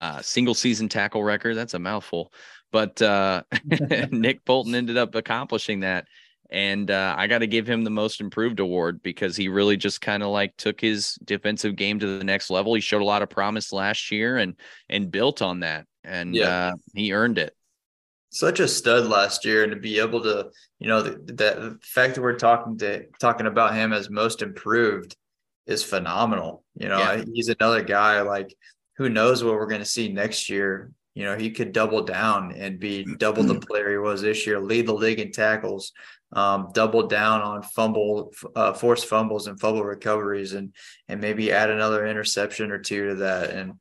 Uh 0.00 0.22
single 0.22 0.54
season 0.54 0.88
tackle 0.88 1.22
record. 1.22 1.56
That's 1.56 1.74
a 1.74 1.78
mouthful. 1.78 2.32
But 2.72 3.00
uh 3.02 3.42
Nick 4.10 4.44
Bolton 4.44 4.74
ended 4.74 4.96
up 4.96 5.14
accomplishing 5.14 5.80
that 5.80 6.06
and 6.50 6.90
uh, 6.90 7.14
I 7.16 7.26
got 7.26 7.38
to 7.38 7.46
give 7.46 7.66
him 7.66 7.84
the 7.84 7.90
most 7.90 8.20
improved 8.20 8.60
award 8.60 9.02
because 9.02 9.36
he 9.36 9.48
really 9.48 9.76
just 9.76 10.00
kind 10.00 10.22
of 10.22 10.30
like 10.30 10.56
took 10.56 10.80
his 10.80 11.14
defensive 11.24 11.76
game 11.76 11.98
to 11.98 12.18
the 12.18 12.24
next 12.24 12.50
level. 12.50 12.74
He 12.74 12.80
showed 12.80 13.02
a 13.02 13.04
lot 13.04 13.22
of 13.22 13.28
promise 13.28 13.72
last 13.72 14.10
year 14.10 14.38
and 14.38 14.54
and 14.88 15.10
built 15.10 15.42
on 15.42 15.60
that, 15.60 15.86
and 16.04 16.34
yeah. 16.34 16.68
uh, 16.68 16.72
he 16.94 17.12
earned 17.12 17.38
it. 17.38 17.54
Such 18.30 18.60
a 18.60 18.68
stud 18.68 19.06
last 19.06 19.44
year, 19.44 19.62
and 19.62 19.72
to 19.72 19.78
be 19.78 19.98
able 19.98 20.22
to, 20.22 20.50
you 20.78 20.88
know, 20.88 21.02
the, 21.02 21.32
the 21.32 21.78
fact 21.82 22.14
that 22.14 22.22
we're 22.22 22.36
talking 22.36 22.78
to 22.78 23.06
talking 23.20 23.46
about 23.46 23.74
him 23.74 23.92
as 23.92 24.10
most 24.10 24.42
improved 24.42 25.16
is 25.66 25.82
phenomenal. 25.82 26.64
You 26.74 26.88
know, 26.88 26.98
yeah. 26.98 27.24
he's 27.32 27.48
another 27.48 27.82
guy 27.82 28.22
like 28.22 28.54
who 28.96 29.08
knows 29.08 29.44
what 29.44 29.54
we're 29.54 29.66
going 29.66 29.80
to 29.82 29.86
see 29.86 30.08
next 30.08 30.48
year. 30.48 30.90
You 31.18 31.24
know, 31.24 31.36
he 31.36 31.50
could 31.50 31.72
double 31.72 32.04
down 32.04 32.52
and 32.52 32.78
be 32.78 33.04
double 33.16 33.42
the 33.42 33.58
player 33.58 33.90
he 33.90 33.98
was 33.98 34.22
this 34.22 34.46
year, 34.46 34.60
lead 34.60 34.86
the 34.86 34.94
league 34.94 35.18
in 35.18 35.32
tackles, 35.32 35.90
um, 36.32 36.68
double 36.74 37.08
down 37.08 37.40
on 37.40 37.60
fumble, 37.64 38.32
uh, 38.54 38.72
forced 38.72 39.06
fumbles 39.06 39.48
and 39.48 39.58
fumble 39.58 39.82
recoveries, 39.82 40.52
and 40.52 40.72
and 41.08 41.20
maybe 41.20 41.50
add 41.50 41.70
another 41.70 42.06
interception 42.06 42.70
or 42.70 42.78
two 42.78 43.08
to 43.08 43.14
that, 43.16 43.50
and 43.50 43.72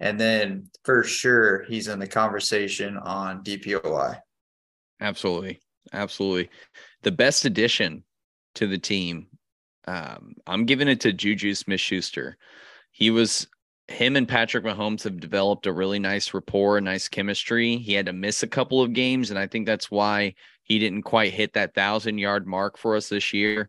and 0.00 0.20
then 0.20 0.68
for 0.84 1.02
sure 1.02 1.64
he's 1.66 1.88
in 1.88 1.98
the 1.98 2.06
conversation 2.06 2.98
on 2.98 3.42
DPOY. 3.42 4.18
Absolutely, 5.00 5.60
absolutely, 5.94 6.50
the 7.04 7.12
best 7.12 7.46
addition 7.46 8.04
to 8.56 8.66
the 8.66 8.76
team. 8.76 9.28
Um, 9.86 10.34
I'm 10.46 10.66
giving 10.66 10.88
it 10.88 11.00
to 11.00 11.14
Juju 11.14 11.54
Smith 11.54 11.80
Schuster. 11.80 12.36
He 12.90 13.10
was 13.10 13.46
him 13.88 14.16
and 14.16 14.28
Patrick 14.28 14.64
Mahomes 14.64 15.02
have 15.04 15.20
developed 15.20 15.66
a 15.66 15.72
really 15.72 15.98
nice 15.98 16.32
rapport, 16.32 16.80
nice 16.80 17.08
chemistry. 17.08 17.76
He 17.76 17.92
had 17.92 18.06
to 18.06 18.12
miss 18.12 18.42
a 18.42 18.48
couple 18.48 18.80
of 18.80 18.92
games, 18.92 19.30
and 19.30 19.38
I 19.38 19.46
think 19.46 19.66
that's 19.66 19.90
why 19.90 20.34
he 20.62 20.78
didn't 20.78 21.02
quite 21.02 21.32
hit 21.32 21.54
that 21.54 21.74
thousand 21.74 22.18
yard 22.18 22.46
mark 22.46 22.78
for 22.78 22.96
us 22.96 23.08
this 23.08 23.32
year 23.32 23.68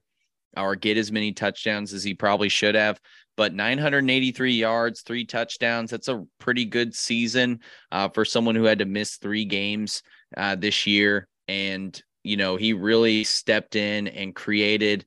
or 0.56 0.76
get 0.76 0.98
as 0.98 1.12
many 1.12 1.32
touchdowns 1.32 1.94
as 1.94 2.04
he 2.04 2.14
probably 2.14 2.50
should 2.50 2.76
have. 2.76 3.00
But 3.36 3.56
983 3.56 4.54
yards, 4.54 5.02
three 5.02 5.26
touchdowns. 5.26 5.90
That's 5.90 6.08
a 6.08 6.24
pretty 6.38 6.66
good 6.66 6.94
season 6.94 7.62
uh, 7.92 8.10
for 8.10 8.26
someone 8.26 8.54
who 8.54 8.66
had 8.66 8.80
to 8.80 8.86
miss 8.86 9.18
three 9.18 9.46
games 9.46 10.04
uh, 10.38 10.56
this 10.56 10.86
year. 10.86 11.28
And, 11.48 12.00
you 12.24 12.38
know, 12.38 12.56
he 12.56 12.74
really 12.74 13.24
stepped 13.24 13.76
in 13.76 14.08
and 14.08 14.36
created. 14.36 15.06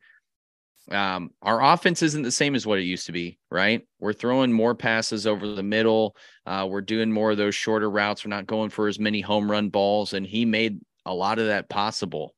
Um, 0.90 1.30
our 1.42 1.62
offense 1.62 2.02
isn't 2.02 2.22
the 2.22 2.30
same 2.30 2.54
as 2.54 2.66
what 2.66 2.78
it 2.78 2.84
used 2.84 3.06
to 3.06 3.12
be, 3.12 3.38
right? 3.50 3.86
We're 3.98 4.12
throwing 4.12 4.52
more 4.52 4.74
passes 4.74 5.26
over 5.26 5.46
the 5.46 5.62
middle. 5.62 6.16
Uh, 6.46 6.66
we're 6.70 6.80
doing 6.80 7.10
more 7.10 7.32
of 7.32 7.38
those 7.38 7.54
shorter 7.54 7.90
routes. 7.90 8.24
We're 8.24 8.30
not 8.30 8.46
going 8.46 8.70
for 8.70 8.86
as 8.86 8.98
many 8.98 9.20
home 9.20 9.50
run 9.50 9.68
balls. 9.68 10.12
And 10.12 10.24
he 10.24 10.44
made 10.44 10.80
a 11.04 11.12
lot 11.12 11.38
of 11.38 11.46
that 11.46 11.68
possible 11.68 12.34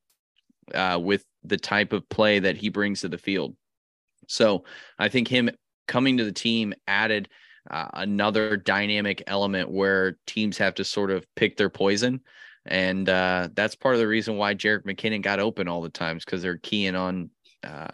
uh, 0.75 0.99
with 1.01 1.25
the 1.45 1.59
type 1.59 1.93
of 1.93 2.09
play 2.09 2.39
that 2.39 2.57
he 2.57 2.71
brings 2.71 3.03
to 3.03 3.09
the 3.09 3.19
field. 3.19 3.55
So 4.29 4.65
I 4.99 5.09
think 5.09 5.29
him 5.29 5.51
coming 5.87 6.19
to 6.19 6.25
the 6.25 6.33
team 6.33 6.75
added 6.87 7.29
uh, 7.71 7.89
another 7.95 8.57
dynamic 8.57 9.23
element 9.27 9.71
where 9.71 10.17
teams 10.27 10.59
have 10.59 10.75
to 10.75 10.85
sort 10.85 11.11
of 11.11 11.27
pick 11.37 11.57
their 11.57 11.71
poison. 11.71 12.21
And 12.65 13.09
uh, 13.09 13.49
that's 13.55 13.75
part 13.75 13.95
of 13.95 14.01
the 14.01 14.09
reason 14.09 14.37
why 14.37 14.55
Jerick 14.55 14.85
McKinnon 14.85 15.23
got 15.23 15.41
open 15.41 15.69
all 15.69 15.81
the 15.81 15.89
times 15.89 16.25
because 16.25 16.43
they're 16.43 16.59
keying 16.59 16.95
on 16.95 17.31
uh, 17.65 17.89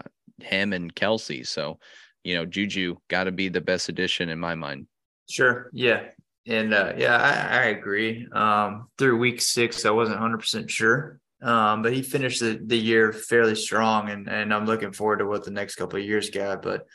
him 0.44 0.72
and 0.72 0.94
Kelce. 0.94 1.46
So, 1.46 1.78
you 2.22 2.36
know, 2.36 2.44
Juju 2.46 2.96
got 3.08 3.24
to 3.24 3.32
be 3.32 3.48
the 3.48 3.60
best 3.60 3.88
addition 3.88 4.28
in 4.28 4.38
my 4.38 4.54
mind. 4.54 4.86
Sure. 5.28 5.70
Yeah. 5.72 6.04
And 6.46 6.74
uh, 6.74 6.92
yeah, 6.96 7.16
I, 7.16 7.58
I 7.58 7.62
agree. 7.66 8.28
Um, 8.32 8.88
through 8.98 9.18
week 9.18 9.40
six, 9.40 9.86
I 9.86 9.90
wasn't 9.90 10.20
100% 10.20 10.68
sure. 10.68 11.20
Um, 11.42 11.82
but 11.82 11.92
he 11.92 12.02
finished 12.02 12.40
the, 12.40 12.60
the 12.64 12.78
year 12.78 13.12
fairly 13.12 13.54
strong, 13.54 14.08
and, 14.08 14.28
and 14.28 14.52
I'm 14.52 14.64
looking 14.64 14.92
forward 14.92 15.18
to 15.18 15.26
what 15.26 15.44
the 15.44 15.50
next 15.50 15.74
couple 15.74 15.98
of 15.98 16.04
years 16.04 16.30
got. 16.30 16.62
But 16.62 16.86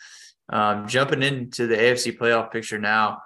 um, 0.49 0.87
jumping 0.87 1.21
into 1.21 1.67
the 1.67 1.75
AFC 1.75 2.17
playoff 2.17 2.51
picture 2.51 2.79
now, 2.79 3.19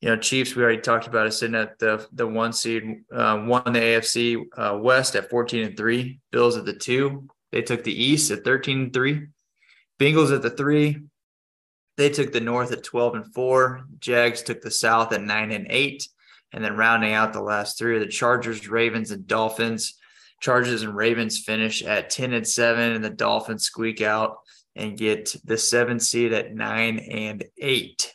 you 0.00 0.10
know, 0.10 0.16
Chiefs, 0.16 0.54
we 0.54 0.62
already 0.62 0.80
talked 0.80 1.06
about 1.06 1.26
it 1.26 1.32
sitting 1.32 1.56
at 1.56 1.78
the 1.78 2.06
the 2.12 2.26
one 2.26 2.52
seed, 2.52 3.04
uh, 3.12 3.42
won 3.46 3.72
the 3.72 3.80
AFC 3.80 4.44
uh, 4.56 4.78
West 4.80 5.16
at 5.16 5.28
14 5.28 5.64
and 5.64 5.76
three. 5.76 6.20
Bills 6.30 6.56
at 6.56 6.64
the 6.64 6.72
two. 6.72 7.26
They 7.52 7.62
took 7.62 7.84
the 7.84 8.02
East 8.02 8.30
at 8.30 8.44
13 8.44 8.80
and 8.80 8.92
three. 8.92 9.26
Bengals 9.98 10.34
at 10.34 10.42
the 10.42 10.50
three. 10.50 10.98
They 11.96 12.10
took 12.10 12.32
the 12.32 12.40
North 12.40 12.72
at 12.72 12.84
12 12.84 13.14
and 13.14 13.34
four. 13.34 13.84
Jags 13.98 14.42
took 14.42 14.60
the 14.60 14.70
South 14.70 15.12
at 15.12 15.22
nine 15.22 15.50
and 15.50 15.66
eight. 15.70 16.08
And 16.52 16.64
then 16.64 16.76
rounding 16.76 17.12
out 17.12 17.32
the 17.32 17.42
last 17.42 17.78
three 17.78 17.96
are 17.96 17.98
the 17.98 18.06
Chargers, 18.06 18.68
Ravens, 18.68 19.10
and 19.10 19.26
Dolphins. 19.26 19.94
Chargers 20.40 20.82
and 20.82 20.94
Ravens 20.94 21.38
finish 21.38 21.82
at 21.82 22.10
10 22.10 22.32
and 22.32 22.46
seven, 22.46 22.92
and 22.92 23.04
the 23.04 23.10
Dolphins 23.10 23.64
squeak 23.64 24.00
out 24.00 24.38
and 24.76 24.96
get 24.96 25.34
the 25.44 25.58
seven 25.58 25.98
seed 25.98 26.32
at 26.32 26.54
nine 26.54 27.00
and 27.00 27.44
eight. 27.58 28.14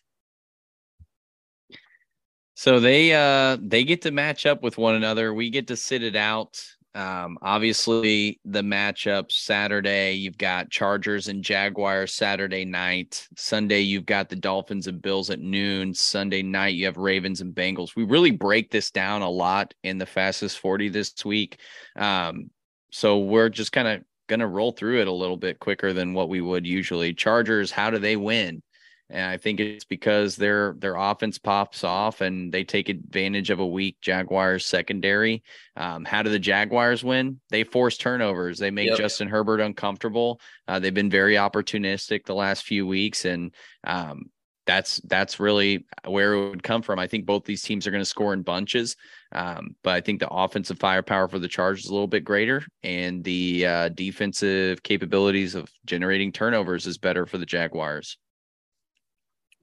So 2.56 2.80
they 2.80 3.14
uh 3.14 3.58
they 3.62 3.84
get 3.84 4.04
to 4.04 4.12
match 4.12 4.46
up 4.46 4.64
with 4.64 4.78
one 4.78 4.96
another. 4.96 5.34
We 5.34 5.50
get 5.50 5.68
to 5.68 5.76
sit 5.76 6.02
it 6.02 6.16
out. 6.16 6.64
Um, 6.96 7.40
obviously 7.42 8.40
the 8.46 8.62
matchup 8.62 9.32
Saturday, 9.32 10.14
you've 10.14 10.38
got 10.38 10.70
Chargers 10.70 11.28
and 11.28 11.44
Jaguars 11.44 12.14
Saturday 12.14 12.66
night. 12.66 13.28
Sunday, 13.36 13.80
you've 13.80 14.06
got 14.06 14.30
the 14.30 14.36
Dolphins 14.36 14.86
and 14.88 15.02
Bills 15.02 15.32
at 15.32 15.40
noon. 15.40 15.94
Sunday 15.94 16.44
night, 16.44 16.76
you 16.76 16.86
have 16.86 16.98
Ravens 16.98 17.42
and 17.42 17.56
Bengals. 17.56 17.96
We 17.96 18.04
really 18.04 18.32
break 18.32 18.70
this 18.70 18.92
down 18.92 19.24
a 19.24 19.30
lot 19.30 19.74
in 19.84 19.98
the 19.98 20.06
fastest 20.06 20.60
40 20.60 20.90
this 20.90 21.26
week. 21.26 21.60
Um, 21.96 22.52
so 22.92 23.20
we're 23.20 23.50
just 23.50 23.72
kind 23.72 23.88
of 23.88 24.04
gonna 24.28 24.48
roll 24.48 24.72
through 24.72 25.02
it 25.02 25.08
a 25.08 25.12
little 25.12 25.38
bit 25.38 25.60
quicker 25.60 25.94
than 25.94 26.14
what 26.14 26.30
we 26.30 26.42
would 26.42 26.68
usually. 26.68 27.14
Chargers, 27.14 27.72
how 27.72 27.90
do 27.90 27.98
they 27.98 28.16
win? 28.16 28.62
And 29.10 29.26
I 29.30 29.38
think 29.38 29.60
it's 29.60 29.86
because 29.86 30.36
their 30.36 30.76
their 30.80 30.96
offense 30.96 31.38
pops 31.38 31.84
off 31.84 32.22
and 32.22 32.52
they 32.52 32.64
take 32.64 32.90
advantage 32.90 33.50
of 33.50 33.60
a 33.60 33.68
weak 33.68 33.98
Jaguars 34.02 34.66
secondary. 34.66 35.44
Um, 35.76 36.06
how 36.06 36.24
do 36.24 36.30
the 36.30 36.40
Jaguars 36.40 37.04
win? 37.04 37.40
They 37.50 37.64
force 37.64 37.98
turnovers. 37.98 38.58
They 38.58 38.72
make 38.72 38.90
yep. 38.90 38.98
Justin 38.98 39.28
Herbert 39.28 39.60
uncomfortable. 39.60 40.40
Uh, 40.68 40.80
they've 40.80 40.94
been 40.94 41.10
very 41.10 41.36
opportunistic 41.36 42.26
the 42.26 42.34
last 42.34 42.64
few 42.64 42.88
weeks, 42.88 43.26
and 43.26 43.54
um, 43.84 44.32
that's 44.66 45.02
that's 45.06 45.40
really 45.40 45.86
where 46.06 46.34
it 46.34 46.50
would 46.50 46.64
come 46.64 46.82
from. 46.82 47.00
I 47.00 47.08
think 47.08 47.26
both 47.26 47.44
these 47.44 47.62
teams 47.62 47.86
are 47.86 47.92
going 47.92 48.02
to 48.02 48.06
score 48.06 48.34
in 48.34 48.42
bunches, 48.42 48.96
um, 49.34 49.76
but 49.84 49.94
I 49.94 50.02
think 50.02 50.20
the 50.20 50.30
offensive 50.30 50.80
firepower 50.80 51.28
for 51.28 51.40
the 51.40 51.48
Chargers 51.48 51.86
is 51.86 51.90
a 51.90 51.94
little 51.94 52.08
bit 52.08 52.24
greater, 52.24 52.64
and 52.84 53.24
the 53.24 53.66
uh, 53.66 53.90
defensive 53.90 54.82
capabilities 54.84 55.56
of 55.56 55.70
generating 55.86 56.32
turnovers 56.32 56.88
is 56.88 56.98
better 56.98 57.26
for 57.26 57.38
the 57.38 57.46
Jaguars. 57.46 58.18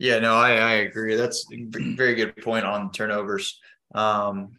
Yeah, 0.01 0.19
no, 0.19 0.35
I, 0.35 0.53
I 0.53 0.73
agree. 0.77 1.15
That's 1.15 1.45
a 1.53 1.69
very 1.95 2.15
good 2.15 2.35
point 2.39 2.65
on 2.65 2.91
turnovers. 2.91 3.61
Um, 3.95 4.53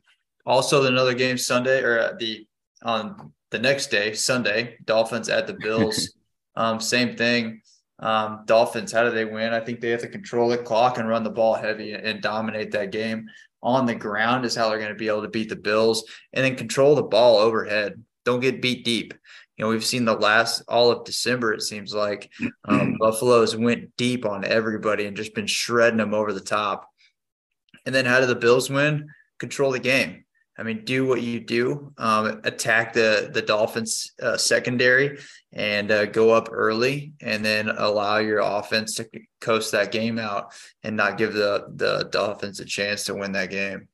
also, 0.45 0.85
another 0.85 1.15
game 1.15 1.35
Sunday 1.35 1.81
or 1.81 2.15
the 2.19 2.45
on 2.83 3.33
the 3.49 3.57
next 3.57 3.87
day, 3.87 4.13
Sunday, 4.13 4.77
Dolphins 4.85 5.29
at 5.29 5.47
the 5.47 5.53
Bills. 5.53 6.13
um, 6.55 6.79
same 6.79 7.17
thing. 7.17 7.61
Um, 7.97 8.43
Dolphins, 8.45 8.91
how 8.91 9.03
do 9.03 9.09
they 9.09 9.25
win? 9.25 9.51
I 9.51 9.59
think 9.59 9.81
they 9.81 9.89
have 9.89 10.01
to 10.01 10.07
control 10.07 10.47
the 10.47 10.59
clock 10.59 10.99
and 10.99 11.09
run 11.09 11.23
the 11.23 11.31
ball 11.31 11.55
heavy 11.55 11.93
and 11.93 12.21
dominate 12.21 12.71
that 12.71 12.91
game. 12.91 13.25
On 13.63 13.87
the 13.87 13.95
ground 13.95 14.45
is 14.45 14.55
how 14.55 14.69
they're 14.69 14.77
going 14.77 14.89
to 14.89 14.95
be 14.95 15.07
able 15.07 15.23
to 15.23 15.27
beat 15.27 15.49
the 15.49 15.55
Bills 15.55 16.03
and 16.33 16.45
then 16.45 16.55
control 16.55 16.93
the 16.93 17.01
ball 17.01 17.37
overhead. 17.37 18.03
Don't 18.25 18.41
get 18.41 18.61
beat 18.61 18.85
deep 18.85 19.15
you 19.61 19.67
know, 19.67 19.69
we've 19.73 19.85
seen 19.85 20.05
the 20.05 20.15
last 20.15 20.63
all 20.67 20.89
of 20.89 21.05
December, 21.05 21.53
it 21.53 21.61
seems 21.61 21.93
like 21.93 22.31
um, 22.65 22.95
Buffalo's 22.99 23.55
went 23.55 23.95
deep 23.95 24.25
on 24.25 24.43
everybody 24.43 25.05
and 25.05 25.15
just 25.15 25.35
been 25.35 25.45
shredding 25.45 25.99
them 25.99 26.15
over 26.15 26.33
the 26.33 26.39
top. 26.39 26.89
And 27.85 27.93
then 27.93 28.05
how 28.05 28.19
do 28.19 28.25
the 28.25 28.33
Bills 28.33 28.71
win? 28.71 29.09
Control 29.37 29.71
the 29.71 29.77
game. 29.79 30.25
I 30.57 30.63
mean, 30.63 30.83
do 30.83 31.05
what 31.05 31.21
you 31.21 31.39
do, 31.39 31.93
um, 31.99 32.41
attack 32.43 32.93
the 32.93 33.29
the 33.31 33.43
Dolphins 33.43 34.13
uh, 34.19 34.35
secondary 34.35 35.19
and 35.53 35.91
uh, 35.91 36.07
go 36.07 36.31
up 36.31 36.49
early, 36.51 37.13
and 37.21 37.45
then 37.45 37.69
allow 37.69 38.17
your 38.17 38.39
offense 38.39 38.95
to 38.95 39.07
coast 39.41 39.73
that 39.73 39.91
game 39.91 40.17
out 40.17 40.53
and 40.81 40.97
not 40.97 41.19
give 41.19 41.33
the 41.33 41.67
the 41.75 42.09
Dolphins 42.11 42.59
a 42.61 42.65
chance 42.65 43.03
to 43.03 43.13
win 43.13 43.33
that 43.33 43.51
game. 43.51 43.87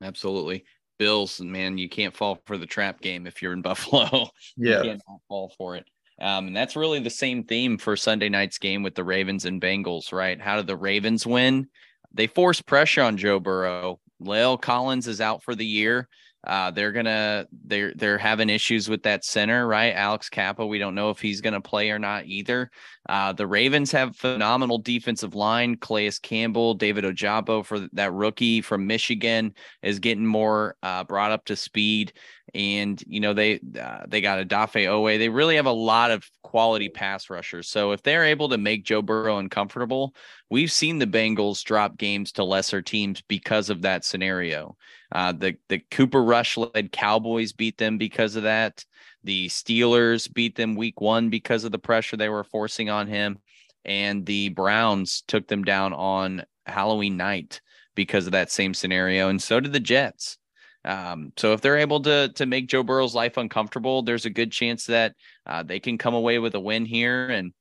Absolutely. 0.00 0.64
Bills, 1.00 1.40
man, 1.40 1.78
you 1.78 1.88
can't 1.88 2.14
fall 2.14 2.42
for 2.44 2.58
the 2.58 2.66
trap 2.66 3.00
game 3.00 3.26
if 3.26 3.40
you're 3.40 3.54
in 3.54 3.62
Buffalo. 3.70 4.28
Yeah, 4.56 4.82
you 4.82 4.90
can't 4.90 5.02
fall 5.26 5.52
for 5.56 5.74
it. 5.76 5.86
Um, 6.20 6.48
and 6.48 6.56
that's 6.56 6.76
really 6.76 7.00
the 7.00 7.08
same 7.08 7.44
theme 7.44 7.78
for 7.78 7.96
Sunday 7.96 8.28
night's 8.28 8.58
game 8.58 8.82
with 8.82 8.94
the 8.94 9.02
Ravens 9.02 9.46
and 9.46 9.60
Bengals, 9.60 10.12
right? 10.12 10.38
How 10.38 10.56
did 10.56 10.66
the 10.66 10.76
Ravens 10.76 11.26
win? 11.26 11.68
They 12.12 12.26
force 12.26 12.60
pressure 12.60 13.02
on 13.02 13.16
Joe 13.16 13.40
Burrow. 13.40 13.98
La'el 14.22 14.60
Collins 14.60 15.08
is 15.08 15.22
out 15.22 15.42
for 15.42 15.54
the 15.54 15.64
year. 15.64 16.06
Uh, 16.46 16.70
they're 16.70 16.92
gonna 16.92 17.46
they're 17.64 17.92
they're 17.94 18.18
having 18.18 18.48
issues 18.48 18.88
with 18.88 19.02
that 19.02 19.24
center, 19.24 19.66
right? 19.66 19.94
Alex 19.94 20.28
Cappa. 20.28 20.66
We 20.66 20.78
don't 20.78 20.94
know 20.94 21.10
if 21.10 21.20
he's 21.20 21.40
gonna 21.40 21.60
play 21.60 21.90
or 21.90 21.98
not 21.98 22.26
either. 22.26 22.70
Uh, 23.10 23.32
the 23.32 23.46
Ravens 23.46 23.90
have 23.90 24.14
phenomenal 24.14 24.78
defensive 24.78 25.34
line. 25.34 25.74
Calais 25.74 26.12
Campbell, 26.22 26.74
David 26.74 27.02
Ojabo 27.02 27.66
for 27.66 27.88
that 27.92 28.12
rookie 28.12 28.60
from 28.60 28.86
Michigan 28.86 29.52
is 29.82 29.98
getting 29.98 30.24
more 30.24 30.76
uh, 30.84 31.02
brought 31.02 31.32
up 31.32 31.44
to 31.46 31.56
speed. 31.56 32.12
And 32.54 33.02
you 33.08 33.18
know 33.18 33.34
they 33.34 33.58
uh, 33.80 34.04
they 34.06 34.20
got 34.20 34.46
Odafe 34.46 34.86
Oweh. 34.86 35.18
They 35.18 35.28
really 35.28 35.56
have 35.56 35.66
a 35.66 35.72
lot 35.72 36.12
of 36.12 36.24
quality 36.44 36.88
pass 36.88 37.30
rushers. 37.30 37.68
So 37.68 37.90
if 37.90 38.02
they're 38.04 38.24
able 38.24 38.48
to 38.48 38.58
make 38.58 38.84
Joe 38.84 39.02
Burrow 39.02 39.38
uncomfortable, 39.38 40.14
we've 40.48 40.70
seen 40.70 41.00
the 41.00 41.06
Bengals 41.06 41.64
drop 41.64 41.96
games 41.96 42.30
to 42.32 42.44
lesser 42.44 42.80
teams 42.80 43.22
because 43.22 43.70
of 43.70 43.82
that 43.82 44.04
scenario. 44.04 44.76
Uh, 45.10 45.32
the 45.32 45.56
the 45.68 45.80
Cooper 45.90 46.22
Rush 46.22 46.56
led 46.56 46.92
Cowboys 46.92 47.52
beat 47.52 47.76
them 47.76 47.98
because 47.98 48.36
of 48.36 48.44
that. 48.44 48.84
The 49.24 49.48
Steelers 49.48 50.32
beat 50.32 50.56
them 50.56 50.76
week 50.76 51.00
one 51.00 51.28
because 51.28 51.64
of 51.64 51.72
the 51.72 51.78
pressure 51.78 52.16
they 52.16 52.28
were 52.28 52.44
forcing 52.44 52.88
on 52.88 53.06
him, 53.06 53.38
and 53.84 54.24
the 54.24 54.50
Browns 54.50 55.22
took 55.26 55.46
them 55.46 55.64
down 55.64 55.92
on 55.92 56.44
Halloween 56.66 57.16
night 57.16 57.60
because 57.94 58.26
of 58.26 58.32
that 58.32 58.50
same 58.50 58.72
scenario, 58.72 59.28
and 59.28 59.42
so 59.42 59.60
did 59.60 59.72
the 59.72 59.80
Jets. 59.80 60.38
Um, 60.84 61.32
so 61.36 61.52
if 61.52 61.60
they're 61.60 61.76
able 61.76 62.00
to 62.02 62.30
to 62.36 62.46
make 62.46 62.68
Joe 62.68 62.82
Burrow's 62.82 63.14
life 63.14 63.36
uncomfortable, 63.36 64.02
there's 64.02 64.24
a 64.24 64.30
good 64.30 64.50
chance 64.50 64.86
that 64.86 65.14
uh, 65.44 65.62
they 65.62 65.80
can 65.80 65.98
come 65.98 66.14
away 66.14 66.38
with 66.38 66.54
a 66.54 66.60
win 66.60 66.86
here, 66.86 67.28
and 67.28 67.52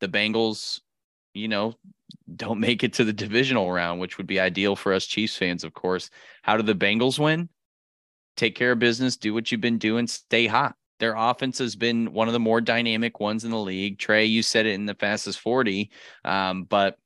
the 0.00 0.08
Bengals, 0.08 0.80
you 1.34 1.46
know, 1.46 1.74
don't 2.34 2.60
make 2.60 2.82
it 2.82 2.94
to 2.94 3.04
the 3.04 3.12
divisional 3.12 3.70
round, 3.70 4.00
which 4.00 4.18
would 4.18 4.26
be 4.26 4.40
ideal 4.40 4.74
for 4.74 4.92
us 4.92 5.06
Chiefs 5.06 5.36
fans, 5.36 5.62
of 5.62 5.72
course. 5.72 6.10
How 6.42 6.56
do 6.56 6.64
the 6.64 6.74
Bengals 6.74 7.18
win? 7.18 7.48
Take 8.36 8.56
care 8.56 8.72
of 8.72 8.78
business, 8.80 9.16
do 9.16 9.32
what 9.32 9.50
you've 9.50 9.60
been 9.60 9.78
doing, 9.78 10.06
stay 10.06 10.46
hot. 10.46 10.74
Their 10.98 11.14
offense 11.16 11.58
has 11.58 11.76
been 11.76 12.12
one 12.12 12.28
of 12.28 12.32
the 12.32 12.40
more 12.40 12.60
dynamic 12.60 13.20
ones 13.20 13.44
in 13.44 13.50
the 13.50 13.58
league. 13.58 13.98
Trey, 13.98 14.24
you 14.24 14.42
said 14.42 14.66
it 14.66 14.74
in 14.74 14.86
the 14.86 14.94
fastest 14.94 15.40
40, 15.40 15.90
um, 16.24 16.64
but 16.64 16.98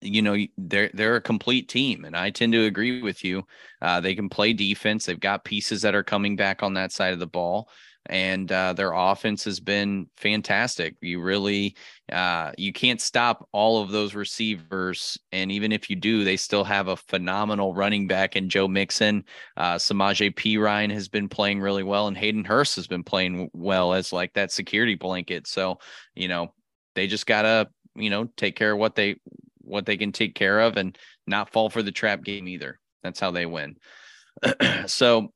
you 0.00 0.22
know 0.22 0.36
they're 0.56 0.90
they're 0.94 1.16
a 1.16 1.20
complete 1.20 1.68
team 1.68 2.04
and 2.04 2.16
i 2.16 2.30
tend 2.30 2.52
to 2.52 2.66
agree 2.66 3.02
with 3.02 3.24
you. 3.24 3.44
Uh, 3.82 4.00
they 4.00 4.14
can 4.14 4.28
play 4.28 4.52
defense. 4.52 5.06
They've 5.06 5.18
got 5.18 5.44
pieces 5.44 5.82
that 5.82 5.94
are 5.94 6.04
coming 6.04 6.36
back 6.36 6.62
on 6.62 6.74
that 6.74 6.92
side 6.92 7.12
of 7.12 7.18
the 7.18 7.26
ball 7.26 7.68
and 8.08 8.50
uh, 8.50 8.72
their 8.72 8.92
offense 8.92 9.44
has 9.44 9.60
been 9.60 10.08
fantastic. 10.16 10.96
You 11.00 11.20
really 11.20 11.76
uh, 12.12 12.52
you 12.56 12.72
can't 12.72 13.00
stop 13.00 13.48
all 13.52 13.82
of 13.82 13.90
those 13.90 14.14
receivers, 14.14 15.18
and 15.32 15.52
even 15.52 15.72
if 15.72 15.90
you 15.90 15.96
do, 15.96 16.24
they 16.24 16.36
still 16.36 16.64
have 16.64 16.88
a 16.88 16.96
phenomenal 16.96 17.74
running 17.74 18.06
back 18.06 18.36
in 18.36 18.48
Joe 18.48 18.68
Mixon. 18.68 19.24
Uh, 19.56 19.74
Samaje 19.74 20.34
Perine 20.34 20.92
has 20.92 21.08
been 21.08 21.28
playing 21.28 21.60
really 21.60 21.82
well, 21.82 22.08
and 22.08 22.16
Hayden 22.16 22.44
Hurst 22.44 22.76
has 22.76 22.86
been 22.86 23.04
playing 23.04 23.50
well 23.52 23.92
as 23.92 24.12
like 24.12 24.32
that 24.34 24.52
security 24.52 24.94
blanket. 24.94 25.46
So 25.46 25.78
you 26.14 26.28
know 26.28 26.54
they 26.94 27.06
just 27.06 27.26
gotta 27.26 27.68
you 27.94 28.10
know 28.10 28.28
take 28.36 28.56
care 28.56 28.72
of 28.72 28.78
what 28.78 28.94
they 28.94 29.16
what 29.68 29.86
they 29.86 29.96
can 29.96 30.12
take 30.12 30.34
care 30.34 30.60
of 30.60 30.76
and 30.76 30.96
not 31.26 31.52
fall 31.52 31.70
for 31.70 31.82
the 31.82 31.92
trap 31.92 32.24
game 32.24 32.48
either. 32.48 32.80
That's 33.02 33.20
how 33.20 33.30
they 33.30 33.46
win. 33.46 33.76
so, 34.86 35.32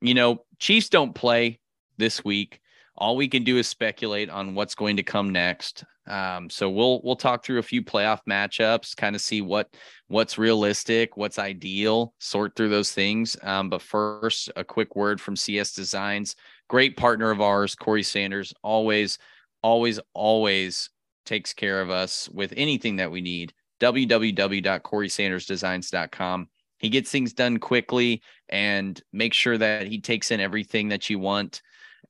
you 0.00 0.14
know, 0.14 0.44
Chiefs 0.58 0.88
don't 0.88 1.14
play 1.14 1.60
this 1.96 2.24
week. 2.24 2.60
All 2.96 3.16
we 3.16 3.28
can 3.28 3.42
do 3.42 3.58
is 3.58 3.66
speculate 3.66 4.30
on 4.30 4.54
what's 4.54 4.74
going 4.74 4.96
to 4.96 5.02
come 5.02 5.30
next. 5.30 5.84
Um, 6.06 6.50
so 6.50 6.68
we'll 6.68 7.00
we'll 7.02 7.16
talk 7.16 7.42
through 7.44 7.58
a 7.58 7.62
few 7.62 7.82
playoff 7.82 8.20
matchups, 8.28 8.94
kind 8.96 9.16
of 9.16 9.22
see 9.22 9.40
what 9.40 9.74
what's 10.08 10.36
realistic, 10.38 11.16
what's 11.16 11.38
ideal, 11.38 12.12
sort 12.18 12.54
through 12.54 12.68
those 12.68 12.92
things. 12.92 13.36
Um, 13.42 13.70
but 13.70 13.82
first, 13.82 14.50
a 14.54 14.64
quick 14.64 14.94
word 14.96 15.18
from 15.20 15.34
CS 15.34 15.72
Designs, 15.72 16.36
great 16.68 16.96
partner 16.96 17.30
of 17.30 17.40
ours, 17.40 17.74
Cory 17.74 18.02
Sanders, 18.02 18.52
always, 18.62 19.18
always, 19.62 19.98
always 20.12 20.90
takes 21.24 21.54
care 21.54 21.80
of 21.80 21.88
us 21.90 22.28
with 22.28 22.52
anything 22.56 22.96
that 22.96 23.10
we 23.10 23.22
need. 23.22 23.54
www.corysandersdesigns.com. 23.80 26.48
He 26.78 26.88
gets 26.90 27.10
things 27.10 27.32
done 27.32 27.58
quickly 27.58 28.20
and 28.50 29.02
makes 29.12 29.38
sure 29.38 29.56
that 29.56 29.86
he 29.86 30.02
takes 30.02 30.30
in 30.30 30.40
everything 30.40 30.90
that 30.90 31.08
you 31.08 31.18
want 31.18 31.62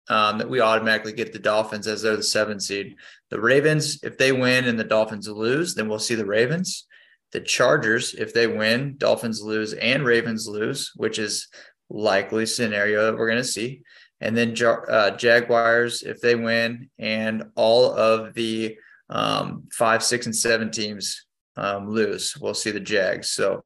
um, 0.10 0.38
that 0.39 0.49
we 0.49 0.60
automatically 0.60 1.13
get 1.13 1.32
the 1.32 1.39
Dolphins 1.39 1.88
as 1.88 2.01
they're 2.01 2.17
the 2.17 2.23
seven 2.23 2.60
seed. 2.60 2.95
The 3.29 3.39
Ravens, 3.39 3.99
if 4.03 4.17
they 4.17 4.32
win 4.32 4.65
and 4.65 4.77
the 4.77 4.84
Dolphins 4.84 5.27
lose, 5.29 5.75
then 5.75 5.88
we'll 5.88 5.99
see 5.99 6.15
the 6.15 6.25
Ravens. 6.25 6.88
The 7.32 7.39
Chargers, 7.39 8.13
if 8.13 8.34
they 8.34 8.47
win, 8.47 8.95
Dolphins 8.97 9.41
lose 9.41 9.73
and 9.73 10.06
Ravens 10.06 10.47
lose, 10.47 10.91
which 10.95 11.19
is 11.19 11.47
likely 11.89 12.45
scenario 12.45 13.06
that 13.06 13.17
we're 13.17 13.29
going 13.29 13.41
to 13.41 13.43
see. 13.43 13.82
And 14.21 14.38
then 14.38 14.56
uh, 14.62 15.12
Jaguars, 15.17 16.02
if 16.04 16.21
they 16.21 16.36
win, 16.36 16.89
and 16.97 17.43
all 17.56 17.91
of 17.91 18.34
the 18.34 18.78
um, 19.10 19.67
five, 19.71 20.02
six, 20.02 20.26
and 20.26 20.36
seven 20.36 20.71
teams 20.71 21.26
um, 21.58 21.89
lose, 21.89 22.36
we'll 22.39 22.54
see 22.54 22.71
the 22.71 22.80
Jags. 22.80 23.32
So 23.32 23.63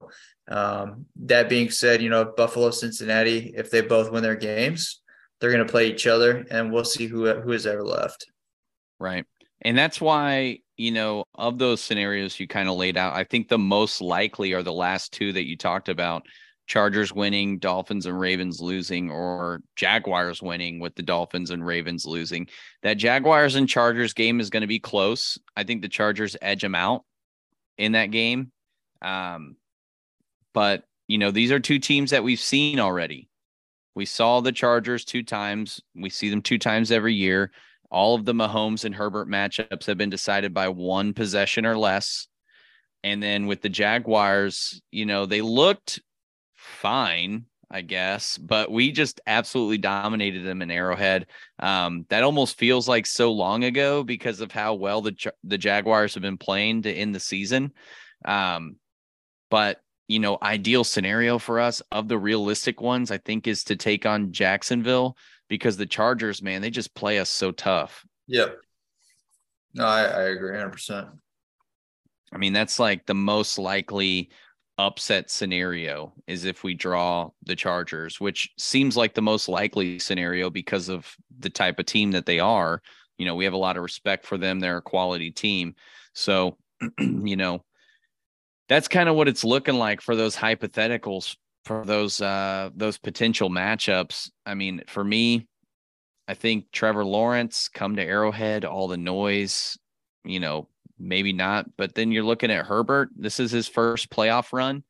um, 0.49 1.05
that 1.17 1.49
being 1.49 1.69
said, 1.69 2.01
you 2.01 2.09
know, 2.09 2.25
Buffalo, 2.25 2.71
Cincinnati, 2.71 3.53
if 3.55 3.69
they 3.69 3.81
both 3.81 4.11
win 4.11 4.23
their 4.23 4.35
games, 4.35 5.01
they're 5.39 5.51
going 5.51 5.65
to 5.65 5.71
play 5.71 5.87
each 5.87 6.07
other, 6.07 6.45
and 6.49 6.71
we'll 6.71 6.83
see 6.83 7.07
who 7.07 7.31
who 7.33 7.51
is 7.51 7.67
ever 7.67 7.83
left. 7.83 8.25
Right, 8.99 9.25
and 9.61 9.77
that's 9.77 10.01
why 10.01 10.59
you 10.77 10.91
know 10.91 11.25
of 11.35 11.59
those 11.59 11.81
scenarios 11.81 12.39
you 12.39 12.47
kind 12.47 12.69
of 12.69 12.77
laid 12.77 12.97
out. 12.97 13.15
I 13.15 13.23
think 13.23 13.47
the 13.47 13.57
most 13.57 14.01
likely 14.01 14.53
are 14.53 14.63
the 14.63 14.73
last 14.73 15.13
two 15.13 15.33
that 15.33 15.45
you 15.45 15.57
talked 15.57 15.89
about: 15.89 16.25
Chargers 16.67 17.13
winning, 17.13 17.59
Dolphins 17.59 18.05
and 18.05 18.19
Ravens 18.19 18.59
losing, 18.59 19.09
or 19.09 19.61
Jaguars 19.75 20.41
winning 20.41 20.79
with 20.79 20.95
the 20.95 21.01
Dolphins 21.01 21.49
and 21.49 21.65
Ravens 21.65 22.05
losing. 22.05 22.47
That 22.83 22.95
Jaguars 22.95 23.55
and 23.55 23.67
Chargers 23.67 24.13
game 24.13 24.39
is 24.39 24.49
going 24.49 24.61
to 24.61 24.67
be 24.67 24.79
close. 24.79 25.39
I 25.55 25.63
think 25.63 25.81
the 25.81 25.87
Chargers 25.87 26.35
edge 26.41 26.61
them 26.61 26.75
out 26.75 27.05
in 27.77 27.93
that 27.93 28.11
game. 28.11 28.51
Um, 29.01 29.55
but, 30.53 30.83
you 31.07 31.17
know, 31.17 31.31
these 31.31 31.51
are 31.51 31.59
two 31.59 31.79
teams 31.79 32.11
that 32.11 32.23
we've 32.23 32.39
seen 32.39 32.79
already. 32.79 33.29
We 33.95 34.05
saw 34.05 34.41
the 34.41 34.51
Chargers 34.51 35.05
two 35.05 35.23
times. 35.23 35.81
We 35.95 36.09
see 36.09 36.29
them 36.29 36.41
two 36.41 36.59
times 36.59 36.91
every 36.91 37.13
year. 37.13 37.51
All 37.89 38.13
of 38.13 38.25
the 38.25 38.33
Mahomes 38.33 38.83
and 38.83 38.93
Herbert 38.93 39.29
matchups 39.29 39.85
have 39.85 39.97
been 39.97 40.09
decided 40.09 40.53
by 40.53 40.67
one 40.67 41.13
possession 41.13 41.65
or 41.65 41.77
less. 41.77 42.27
And 43.03 43.23
then 43.23 43.47
with 43.47 43.61
the 43.61 43.69
Jaguars, 43.69 44.81
you 44.91 45.05
know, 45.05 45.25
they 45.25 45.41
looked 45.41 46.01
fine, 46.67 47.45
I 47.69 47.81
guess, 47.81 48.37
but 48.37 48.71
we 48.71 48.91
just 48.91 49.19
absolutely 49.27 49.77
dominated 49.77 50.45
them 50.45 50.61
in 50.61 50.71
Arrowhead. 50.71 51.27
Um, 51.59 52.05
that 52.09 52.23
almost 52.23 52.57
feels 52.57 52.87
like 52.87 53.05
so 53.05 53.31
long 53.31 53.63
ago 53.63 54.03
because 54.03 54.41
of 54.41 54.51
how 54.51 54.75
well 54.75 55.01
the 55.01 55.31
the 55.43 55.57
Jaguars 55.57 56.13
have 56.13 56.23
been 56.23 56.37
playing 56.37 56.83
to 56.83 56.91
end 56.93 57.15
the 57.15 57.19
season. 57.19 57.73
Um, 58.25 58.77
but 59.49 59.81
you 60.07 60.19
know, 60.19 60.37
ideal 60.41 60.83
scenario 60.83 61.37
for 61.37 61.59
us 61.59 61.81
of 61.91 62.07
the 62.07 62.17
realistic 62.17 62.79
ones, 62.79 63.11
I 63.11 63.17
think, 63.17 63.47
is 63.47 63.65
to 63.65 63.75
take 63.75 64.05
on 64.05 64.31
Jacksonville 64.31 65.17
because 65.49 65.77
the 65.77 65.85
Chargers, 65.85 66.41
man, 66.41 66.61
they 66.61 66.69
just 66.69 66.95
play 66.95 67.19
us 67.19 67.29
so 67.29 67.51
tough. 67.51 68.05
Yep. 68.27 68.57
No, 69.73 69.85
I, 69.85 70.03
I 70.03 70.21
agree 70.29 70.57
100%. 70.57 71.09
I 72.31 72.37
mean, 72.37 72.53
that's 72.53 72.79
like 72.79 73.05
the 73.05 73.13
most 73.13 73.57
likely 73.57 74.29
upset 74.77 75.29
scenario 75.31 76.13
is 76.27 76.45
if 76.45 76.63
we 76.63 76.73
draw 76.73 77.29
the 77.43 77.55
Chargers, 77.55 78.19
which 78.19 78.51
seems 78.57 78.95
like 78.95 79.13
the 79.13 79.21
most 79.21 79.49
likely 79.49 79.99
scenario 79.99 80.49
because 80.49 80.89
of 80.89 81.15
the 81.39 81.49
type 81.49 81.79
of 81.79 81.85
team 81.85 82.11
that 82.11 82.25
they 82.25 82.39
are. 82.39 82.81
You 83.17 83.25
know, 83.25 83.35
we 83.35 83.45
have 83.45 83.53
a 83.53 83.57
lot 83.57 83.77
of 83.77 83.83
respect 83.83 84.25
for 84.25 84.37
them. 84.37 84.59
They're 84.59 84.77
a 84.77 84.81
quality 84.81 85.31
team. 85.31 85.75
So, 86.13 86.57
you 86.99 87.35
know, 87.35 87.63
that's 88.69 88.87
kind 88.87 89.09
of 89.09 89.15
what 89.15 89.27
it's 89.27 89.43
looking 89.43 89.75
like 89.75 90.01
for 90.01 90.15
those 90.15 90.35
hypotheticals 90.35 91.35
for 91.65 91.83
those 91.85 92.21
uh 92.21 92.69
those 92.75 92.97
potential 92.97 93.49
matchups. 93.49 94.29
I 94.45 94.53
mean, 94.53 94.83
for 94.87 95.03
me, 95.03 95.47
I 96.27 96.33
think 96.33 96.71
Trevor 96.71 97.05
Lawrence 97.05 97.69
come 97.69 97.95
to 97.95 98.03
Arrowhead, 98.03 98.65
all 98.65 98.87
the 98.87 98.97
noise, 98.97 99.77
you 100.23 100.39
know, 100.39 100.67
maybe 100.99 101.33
not, 101.33 101.65
but 101.77 101.95
then 101.95 102.11
you're 102.11 102.23
looking 102.23 102.51
at 102.51 102.65
Herbert. 102.65 103.09
This 103.15 103.39
is 103.39 103.51
his 103.51 103.67
first 103.67 104.09
playoff 104.09 104.53
run. 104.53 104.83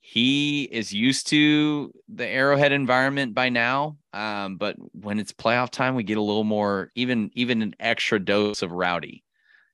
He 0.00 0.64
is 0.64 0.92
used 0.92 1.28
to 1.28 1.90
the 2.08 2.26
Arrowhead 2.26 2.72
environment 2.72 3.34
by 3.34 3.48
now, 3.48 3.96
um, 4.12 4.58
but 4.58 4.76
when 4.92 5.18
it's 5.18 5.32
playoff 5.32 5.70
time, 5.70 5.94
we 5.94 6.02
get 6.02 6.18
a 6.18 6.22
little 6.22 6.44
more, 6.44 6.90
even 6.94 7.30
even 7.34 7.62
an 7.62 7.74
extra 7.80 8.18
dose 8.18 8.60
of 8.60 8.70
rowdy, 8.70 9.24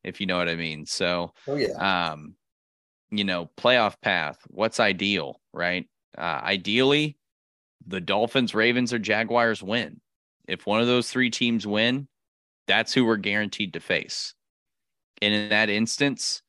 if 0.04 0.20
you 0.20 0.28
know 0.28 0.38
what 0.38 0.48
I 0.48 0.54
mean. 0.54 0.86
So, 0.86 1.32
oh 1.48 1.56
yeah, 1.56 2.10
um, 2.12 2.36
you 3.10 3.24
know, 3.24 3.50
playoff 3.56 4.00
path, 4.00 4.38
what's 4.46 4.78
ideal, 4.78 5.40
right? 5.52 5.88
Uh, 6.16 6.40
ideally, 6.44 7.16
the 7.86 8.00
Dolphins, 8.00 8.54
Ravens, 8.54 8.92
or 8.92 9.00
Jaguars 9.00 9.64
win. 9.64 10.00
If 10.46 10.64
one 10.64 10.80
of 10.80 10.86
those 10.86 11.10
three 11.10 11.30
teams 11.30 11.66
win, 11.66 12.06
that's 12.68 12.94
who 12.94 13.04
we're 13.04 13.16
guaranteed 13.16 13.72
to 13.72 13.80
face. 13.80 14.34
And 15.22 15.34
in 15.34 15.48
that 15.50 15.70
instance, 15.70 16.42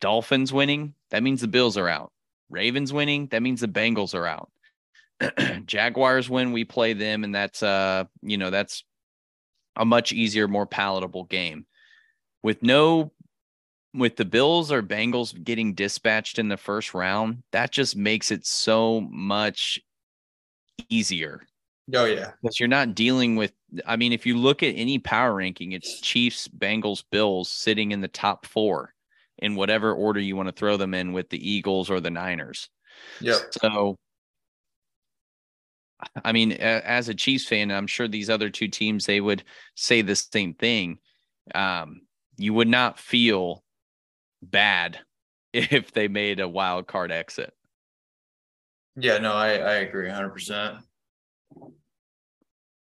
Dolphins 0.00 0.52
winning, 0.52 0.94
that 1.10 1.22
means 1.22 1.40
the 1.40 1.48
Bills 1.48 1.76
are 1.76 1.88
out. 1.88 2.12
Ravens 2.48 2.92
winning, 2.92 3.28
that 3.28 3.42
means 3.42 3.60
the 3.60 3.68
Bengals 3.68 4.14
are 4.14 4.26
out. 4.26 4.50
Jaguars 5.66 6.28
win, 6.28 6.52
we 6.52 6.64
play 6.64 6.92
them, 6.92 7.24
and 7.24 7.34
that's 7.34 7.62
uh, 7.62 8.04
you 8.22 8.38
know, 8.38 8.50
that's 8.50 8.84
a 9.76 9.84
much 9.84 10.12
easier, 10.12 10.48
more 10.48 10.66
palatable 10.66 11.24
game. 11.24 11.66
With 12.42 12.62
no 12.62 13.12
with 13.92 14.16
the 14.16 14.24
Bills 14.24 14.70
or 14.70 14.82
Bengals 14.82 15.32
getting 15.42 15.74
dispatched 15.74 16.38
in 16.38 16.48
the 16.48 16.56
first 16.56 16.94
round, 16.94 17.42
that 17.52 17.72
just 17.72 17.96
makes 17.96 18.30
it 18.30 18.46
so 18.46 19.00
much 19.00 19.80
easier. 20.88 21.42
Oh 21.94 22.04
yeah. 22.04 22.32
Because 22.40 22.60
you're 22.60 22.68
not 22.68 22.94
dealing 22.94 23.36
with 23.36 23.52
I 23.86 23.96
mean, 23.96 24.12
if 24.12 24.26
you 24.26 24.36
look 24.36 24.62
at 24.62 24.74
any 24.76 24.98
power 24.98 25.34
ranking, 25.34 25.72
it's 25.72 26.00
Chiefs, 26.00 26.48
Bengals, 26.48 27.04
Bills 27.10 27.48
sitting 27.50 27.92
in 27.92 28.00
the 28.00 28.08
top 28.08 28.46
four 28.46 28.94
in 29.38 29.54
whatever 29.54 29.92
order 29.92 30.20
you 30.20 30.36
want 30.36 30.48
to 30.48 30.54
throw 30.54 30.76
them 30.76 30.94
in 30.94 31.12
with 31.12 31.30
the 31.30 31.50
Eagles 31.50 31.90
or 31.90 32.00
the 32.00 32.10
Niners. 32.10 32.68
Yeah. 33.20 33.38
So 33.62 33.96
I 36.24 36.32
mean, 36.32 36.52
as 36.52 37.08
a 37.08 37.14
Chiefs 37.14 37.46
fan, 37.46 37.70
I'm 37.70 37.86
sure 37.86 38.08
these 38.08 38.30
other 38.30 38.50
two 38.50 38.68
teams 38.68 39.06
they 39.06 39.20
would 39.20 39.44
say 39.74 40.02
the 40.02 40.16
same 40.16 40.54
thing. 40.54 40.98
Um, 41.54 42.02
you 42.36 42.54
would 42.54 42.68
not 42.68 42.98
feel 42.98 43.62
bad 44.42 44.98
if 45.52 45.92
they 45.92 46.08
made 46.08 46.40
a 46.40 46.48
wild 46.48 46.86
card 46.86 47.12
exit. 47.12 47.52
Yeah, 48.96 49.18
no, 49.18 49.32
I, 49.32 49.50
I 49.52 49.74
agree 49.74 50.08
100%. 50.08 50.82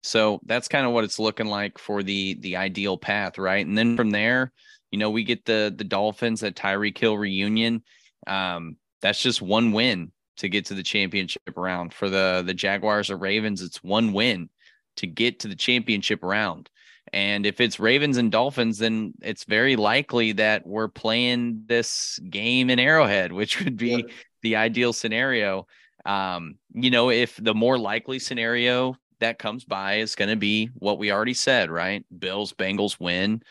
So 0.07 0.39
that's 0.45 0.67
kind 0.67 0.85
of 0.85 0.93
what 0.93 1.03
it's 1.03 1.19
looking 1.19 1.47
like 1.47 1.77
for 1.77 2.01
the 2.01 2.35
the 2.39 2.55
ideal 2.55 2.97
path, 2.97 3.37
right? 3.37 3.65
And 3.65 3.77
then 3.77 3.97
from 3.97 4.11
there, 4.11 4.51
you 4.91 4.99
know, 4.99 5.09
we 5.09 5.23
get 5.23 5.45
the 5.45 5.73
the 5.75 5.83
Dolphins 5.83 6.43
at 6.43 6.55
Tyreek 6.55 6.97
Hill 6.97 7.17
reunion. 7.17 7.83
Um, 8.25 8.77
that's 9.01 9.21
just 9.21 9.41
one 9.41 9.71
win 9.71 10.11
to 10.37 10.49
get 10.49 10.65
to 10.67 10.73
the 10.75 10.83
championship 10.83 11.41
round. 11.55 11.93
For 11.93 12.09
the 12.09 12.43
the 12.45 12.53
Jaguars 12.53 13.09
or 13.09 13.17
Ravens, 13.17 13.61
it's 13.61 13.83
one 13.83 14.13
win 14.13 14.49
to 14.97 15.07
get 15.07 15.39
to 15.41 15.47
the 15.47 15.55
championship 15.55 16.23
round. 16.23 16.69
And 17.13 17.45
if 17.45 17.61
it's 17.61 17.79
Ravens 17.79 18.17
and 18.17 18.31
Dolphins, 18.31 18.79
then 18.79 19.13
it's 19.21 19.45
very 19.45 19.75
likely 19.75 20.33
that 20.33 20.65
we're 20.65 20.89
playing 20.89 21.63
this 21.67 22.19
game 22.29 22.69
in 22.69 22.79
Arrowhead, 22.79 23.31
which 23.33 23.63
would 23.63 23.77
be 23.77 24.05
the 24.41 24.55
ideal 24.55 24.93
scenario. 24.93 25.67
Um, 26.05 26.55
you 26.73 26.89
know, 26.91 27.09
if 27.09 27.35
the 27.35 27.53
more 27.53 27.77
likely 27.77 28.19
scenario 28.19 28.95
that 29.19 29.39
comes 29.39 29.65
by 29.65 29.95
is 29.95 30.15
going 30.15 30.29
to 30.29 30.35
be 30.35 30.69
what 30.75 30.99
we 30.99 31.11
already 31.11 31.33
said, 31.33 31.69
right? 31.69 32.05
Bills, 32.17 32.53
Bengals 32.53 32.99
win. 32.99 33.41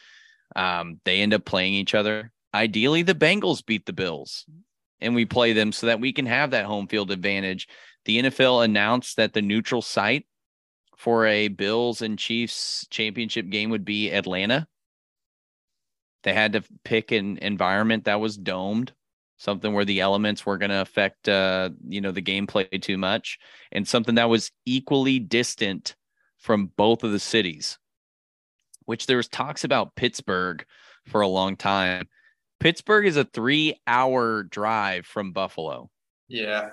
Um, 0.54 1.00
they 1.04 1.20
end 1.20 1.34
up 1.34 1.44
playing 1.44 1.74
each 1.74 1.94
other. 1.94 2.32
Ideally, 2.54 3.02
the 3.02 3.14
Bengals 3.14 3.64
beat 3.64 3.86
the 3.86 3.92
Bills. 3.92 4.46
and 5.00 5.14
we 5.14 5.24
play 5.26 5.52
them 5.52 5.72
so 5.72 5.86
that 5.86 6.00
we 6.00 6.12
can 6.12 6.26
have 6.26 6.50
that 6.50 6.64
home 6.64 6.86
field 6.88 7.10
advantage. 7.10 7.68
The 8.04 8.22
NFL 8.22 8.64
announced 8.64 9.16
that 9.16 9.32
the 9.32 9.42
neutral 9.42 9.82
site 9.82 10.26
for 10.96 11.26
a 11.26 11.48
Bills 11.48 12.00
and 12.02 12.18
Chiefs 12.18 12.86
championship 12.90 13.48
game 13.50 13.70
would 13.70 13.84
be 13.84 14.10
Atlanta. 14.10 14.66
They 16.22 16.32
had 16.32 16.54
to 16.54 16.64
pick 16.84 17.12
an 17.12 17.38
environment 17.38 18.04
that 18.04 18.20
was 18.20 18.36
domed, 18.36 18.92
something 19.38 19.72
where 19.72 19.84
the 19.84 20.00
elements 20.00 20.46
were 20.46 20.58
going 20.58 20.70
to 20.70 20.80
affect, 20.80 21.28
uh, 21.28 21.70
you 21.88 22.00
know, 22.00 22.10
the 22.12 22.22
gameplay 22.22 22.80
too 22.80 22.96
much, 22.98 23.38
and 23.72 23.86
something 23.86 24.14
that 24.16 24.28
was 24.28 24.50
equally 24.64 25.18
distant 25.18 25.94
from 26.38 26.66
both 26.76 27.04
of 27.04 27.12
the 27.12 27.18
cities. 27.18 27.78
Which 28.84 29.06
there 29.06 29.16
was 29.16 29.28
talks 29.28 29.64
about 29.64 29.96
Pittsburgh 29.96 30.64
for 31.06 31.20
a 31.20 31.28
long 31.28 31.56
time. 31.56 32.08
Pittsburgh 32.60 33.06
is 33.06 33.16
a 33.16 33.24
three-hour 33.24 34.44
drive 34.44 35.06
from 35.06 35.32
Buffalo. 35.32 35.90
Yeah. 36.28 36.70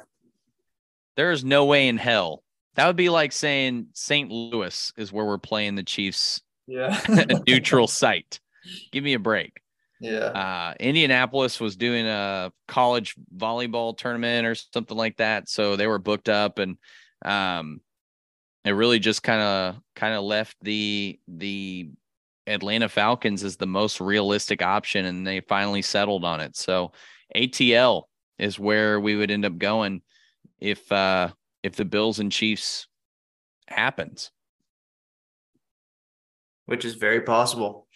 There 1.16 1.32
is 1.32 1.44
no 1.44 1.66
way 1.66 1.88
in 1.88 1.98
hell. 1.98 2.44
That 2.76 2.88
would 2.88 2.96
be 2.96 3.10
like 3.10 3.32
saying 3.32 3.88
St. 3.94 4.32
Louis 4.32 4.94
is 4.98 5.12
where 5.12 5.26
we're 5.26 5.38
playing 5.38 5.76
the 5.76 5.84
Chiefs 5.84 6.42
Yeah. 6.68 7.00
neutral 7.48 7.88
site. 7.88 8.40
Give 8.92 9.04
me 9.04 9.14
a 9.14 9.20
break. 9.20 9.60
Yeah. 10.00 10.26
Uh, 10.26 10.74
Indianapolis 10.80 11.60
was 11.60 11.76
doing 11.76 12.06
a 12.06 12.52
college 12.68 13.16
volleyball 13.36 13.98
tournament 13.98 14.46
or 14.46 14.56
something 14.56 14.98
like 14.98 15.18
that, 15.18 15.50
so 15.50 15.76
they 15.76 15.88
were 15.88 16.00
booked 16.00 16.30
up, 16.30 16.60
and 16.60 16.78
um, 17.24 17.82
it 18.66 18.72
really 18.72 19.00
just 19.00 19.24
kind 19.24 19.42
of 19.42 19.82
kind 19.96 20.14
of 20.14 20.24
left 20.24 20.58
the 20.62 21.20
the 21.28 21.90
Atlanta 22.48 22.90
Falcons 22.90 23.44
as 23.44 23.58
the 23.58 23.68
most 23.68 24.02
realistic 24.02 24.62
option, 24.62 25.06
and 25.06 25.26
they 25.26 25.40
finally 25.42 25.82
settled 25.82 26.26
on 26.26 26.40
it. 26.42 26.56
So 26.56 26.92
ATL 27.36 28.04
is 28.38 28.60
where 28.60 29.00
we 29.00 29.16
would 29.16 29.32
end 29.32 29.46
up 29.46 29.58
going 29.58 30.02
if 30.60 30.92
uh, 30.92 31.30
if 31.62 31.76
the 31.76 31.86
Bills 31.86 32.20
and 32.20 32.32
Chiefs 32.32 32.88
happens. 33.68 34.32
Which 36.66 36.86
is 36.86 36.96
very 36.96 37.22
possible. 37.22 37.88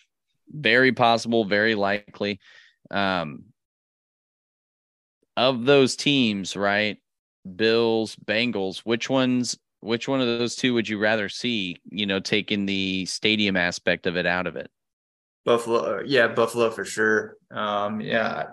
Very 0.51 0.91
possible, 0.91 1.45
very 1.45 1.75
likely. 1.75 2.39
Um, 2.91 3.45
of 5.35 5.65
those 5.65 5.95
teams, 5.95 6.55
right? 6.55 6.97
Bills, 7.55 8.15
Bengals, 8.15 8.79
which 8.79 9.09
ones 9.09 9.57
which 9.81 10.07
one 10.07 10.19
of 10.19 10.25
those 10.25 10.55
two 10.55 10.73
would 10.73 10.89
you 10.89 10.97
rather 10.97 11.29
see, 11.29 11.77
you 11.91 12.07
know, 12.07 12.19
taking 12.19 12.65
the 12.65 13.05
stadium 13.05 13.55
aspect 13.55 14.07
of 14.07 14.17
it 14.17 14.25
out 14.25 14.47
of 14.47 14.55
it? 14.55 14.69
Buffalo, 15.45 15.99
uh, 15.99 16.03
yeah, 16.05 16.27
Buffalo 16.27 16.71
for 16.71 16.83
sure. 16.83 17.37
Um, 17.51 18.01
yeah, 18.01 18.47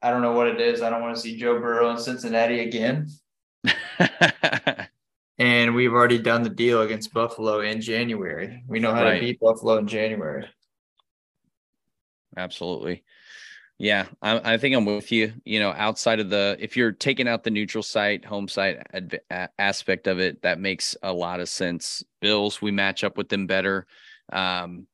I 0.00 0.10
don't 0.10 0.22
know 0.22 0.32
what 0.32 0.48
it 0.48 0.60
is. 0.60 0.80
I 0.80 0.88
don't 0.90 1.02
want 1.02 1.14
to 1.14 1.20
see 1.20 1.36
Joe 1.36 1.60
Burrow 1.60 1.90
in 1.90 1.98
Cincinnati 1.98 2.60
again. 2.60 3.08
And 5.40 5.74
we've 5.74 5.94
already 5.94 6.18
done 6.18 6.42
the 6.42 6.50
deal 6.50 6.82
against 6.82 7.14
Buffalo 7.14 7.60
in 7.60 7.80
January. 7.80 8.62
We 8.68 8.78
know 8.78 8.92
how 8.92 9.04
Right. 9.04 9.14
to 9.14 9.20
beat 9.20 9.40
Buffalo 9.40 9.78
in 9.78 9.86
January. 9.86 10.46
Absolutely. 12.36 13.02
Yeah, 13.78 14.06
I, 14.20 14.54
I 14.54 14.58
think 14.58 14.76
I'm 14.76 14.84
with 14.84 15.10
you. 15.10 15.32
You 15.44 15.58
know, 15.58 15.70
outside 15.70 16.20
of 16.20 16.28
the, 16.28 16.56
if 16.60 16.76
you're 16.76 16.92
taking 16.92 17.26
out 17.26 17.44
the 17.44 17.50
neutral 17.50 17.82
site, 17.82 18.24
home 18.24 18.46
site 18.46 18.78
aspect 19.58 20.06
of 20.06 20.18
it, 20.20 20.42
that 20.42 20.60
makes 20.60 20.96
a 21.02 21.12
lot 21.12 21.40
of 21.40 21.48
sense. 21.48 22.04
Bills, 22.20 22.60
we 22.60 22.70
match 22.72 23.04
up 23.04 23.16
with 23.16 23.30
them 23.30 23.46
better. 23.46 23.86
Um, 24.32 24.86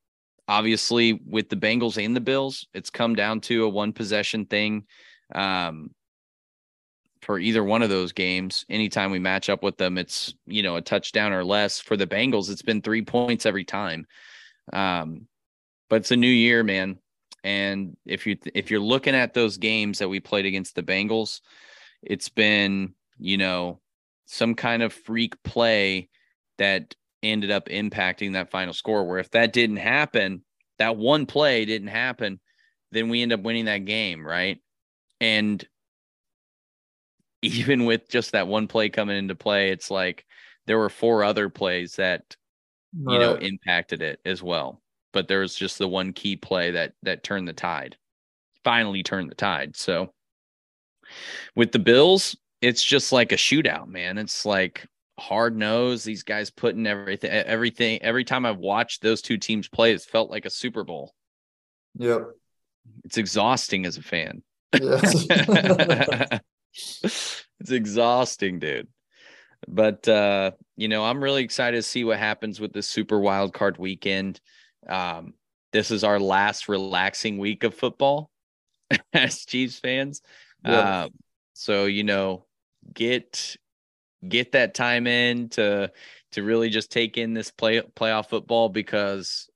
obviously, 0.47 1.15
with 1.27 1.49
the 1.49 1.57
Bengals 1.57 2.03
and 2.03 2.15
the 2.15 2.21
Bills, 2.21 2.69
it's 2.75 2.91
come 2.91 3.17
down 3.17 3.41
to 3.43 3.65
a 3.65 3.69
one 3.69 3.93
possession 3.93 4.47
thing. 4.47 4.87
Um, 5.35 5.91
for 7.23 7.39
either 7.39 7.65
one 7.65 7.83
of 7.83 7.91
those 7.91 8.13
games, 8.13 8.65
anytime 8.69 9.11
we 9.11 9.19
match 9.19 9.49
up 9.49 9.63
with 9.63 9.77
them, 9.79 9.99
it's 9.99 10.35
you 10.47 10.63
know 10.63 10.77
a 10.77 10.83
touchdown 10.83 11.33
or 11.33 11.45
less. 11.45 11.81
For 11.81 11.97
the 11.97 12.07
Bengals, 12.07 12.51
it's 12.51 12.63
been 12.63 12.83
three 12.83 13.03
points 13.03 13.47
every 13.47 13.65
time. 13.65 14.07
Um, 14.73 15.27
but 15.89 15.97
it's 15.97 16.11
a 16.13 16.17
new 16.17 16.29
year, 16.29 16.63
man. 16.63 16.99
And 17.47 17.97
if 18.05 18.27
you 18.27 18.37
if 18.57 18.73
you're 18.73 18.81
looking 18.81 19.15
at 19.15 19.33
those 19.33 19.57
games 19.57 20.01
that 20.01 20.09
we 20.09 20.19
played 20.19 20.47
against 20.47 20.75
the 20.75 20.83
Bengals, 20.83 21.43
it's 22.03 22.29
been 22.29 22.95
you 23.19 23.39
know 23.39 23.81
some 24.27 24.57
kind 24.57 24.83
of 24.83 24.93
freak 24.93 25.41
play 25.45 26.09
that 26.59 26.97
ended 27.23 27.53
up 27.53 27.69
impacting 27.69 28.33
that 28.33 28.51
final 28.51 28.75
score. 28.75 29.07
Where 29.07 29.21
if 29.21 29.31
that 29.31 29.53
didn't 29.53 29.77
happen, 29.77 30.43
that 30.81 30.97
one 30.97 31.25
play 31.25 31.65
didn't 31.65 31.87
happen, 31.87 32.41
then 32.91 33.11
we 33.11 33.23
end 33.23 33.33
up 33.33 33.43
winning 33.43 33.67
that 33.67 33.85
game, 33.85 34.27
right? 34.27 34.59
And 35.21 35.65
even 37.43 37.85
with 37.85 38.09
just 38.09 38.33
that 38.33 38.49
one 38.49 38.67
play 38.67 38.89
coming 38.89 39.17
into 39.17 39.37
play, 39.37 39.71
it's 39.71 39.89
like 39.89 40.27
there 40.67 40.79
were 40.79 40.91
four 40.91 41.23
other 41.23 41.49
plays 41.49 41.95
that 41.95 42.35
you 42.93 43.21
know 43.21 43.37
impacted 43.37 44.03
it 44.03 44.19
as 44.25 44.43
well 44.43 44.83
but 45.17 45.29
there 45.29 45.41
was 45.41 45.55
just 45.55 45.79
the 45.79 45.89
one 45.89 46.13
key 46.13 46.37
play 46.37 46.73
that 46.73 46.93
that 47.03 47.23
turned 47.23 47.49
the 47.49 47.55
tide 47.55 47.97
finally 48.63 49.03
turned 49.03 49.31
the 49.31 49.35
tide 49.35 49.75
so 49.75 50.13
with 51.55 51.73
the 51.73 51.79
bills 51.79 52.37
it's 52.61 52.85
just 52.85 53.13
like 53.13 53.33
a 53.33 53.37
shootout 53.37 53.89
man 53.89 54.19
it's 54.19 54.45
like 54.45 54.87
hard 55.19 55.57
nose 55.57 56.05
these 56.05 56.23
guys 56.23 56.51
putting 56.51 56.87
everything 56.87 57.31
everything 57.31 58.03
every 58.03 58.25
time 58.25 58.45
i've 58.45 58.59
watched 58.59 59.01
those 59.01 59.23
two 59.23 59.39
teams 59.39 59.69
play 59.69 59.95
it's 59.95 60.05
felt 60.05 60.31
like 60.31 60.45
a 60.45 60.51
super 60.51 60.85
bowl 60.85 61.15
Yep. 61.99 62.29
it's 63.05 63.17
exhausting 63.17 63.87
as 63.87 63.97
a 63.97 64.03
fan 64.03 64.43
Yes. 64.75 65.27
it's 67.61 67.71
exhausting, 67.71 68.59
dude. 68.59 68.89
But 69.69 70.07
uh, 70.07 70.51
you 70.77 70.89
know, 70.89 71.05
I'm 71.05 71.23
really 71.23 71.43
excited 71.43 71.77
to 71.77 71.83
see 71.83 72.05
what 72.05 72.19
happens 72.19 72.61
with 72.61 72.73
this 72.73 72.87
super 72.87 73.19
wild 73.19 73.55
card 73.55 73.79
weekend. 73.79 74.41
Um, 74.89 75.35
this 75.73 75.91
is 75.91 76.05
our 76.05 76.19
last 76.19 76.69
relaxing 76.69 77.39
week 77.39 77.65
of 77.65 77.75
football 77.75 78.31
as 79.13 79.45
Chiefs 79.45 79.79
fans. 79.79 80.23
Yeah. 80.65 81.05
Um, 81.05 81.11
so 81.55 81.87
you 81.87 82.05
know, 82.05 82.45
get 82.93 83.57
get 84.27 84.53
that 84.53 84.75
time 84.75 85.07
in 85.07 85.49
to 85.51 85.91
to 86.33 86.43
really 86.43 86.71
just 86.71 86.91
take 86.91 87.19
in 87.19 87.35
this 87.35 87.51
play 87.51 87.81
playoff 87.81 88.29
football 88.29 88.69
because 88.69 89.49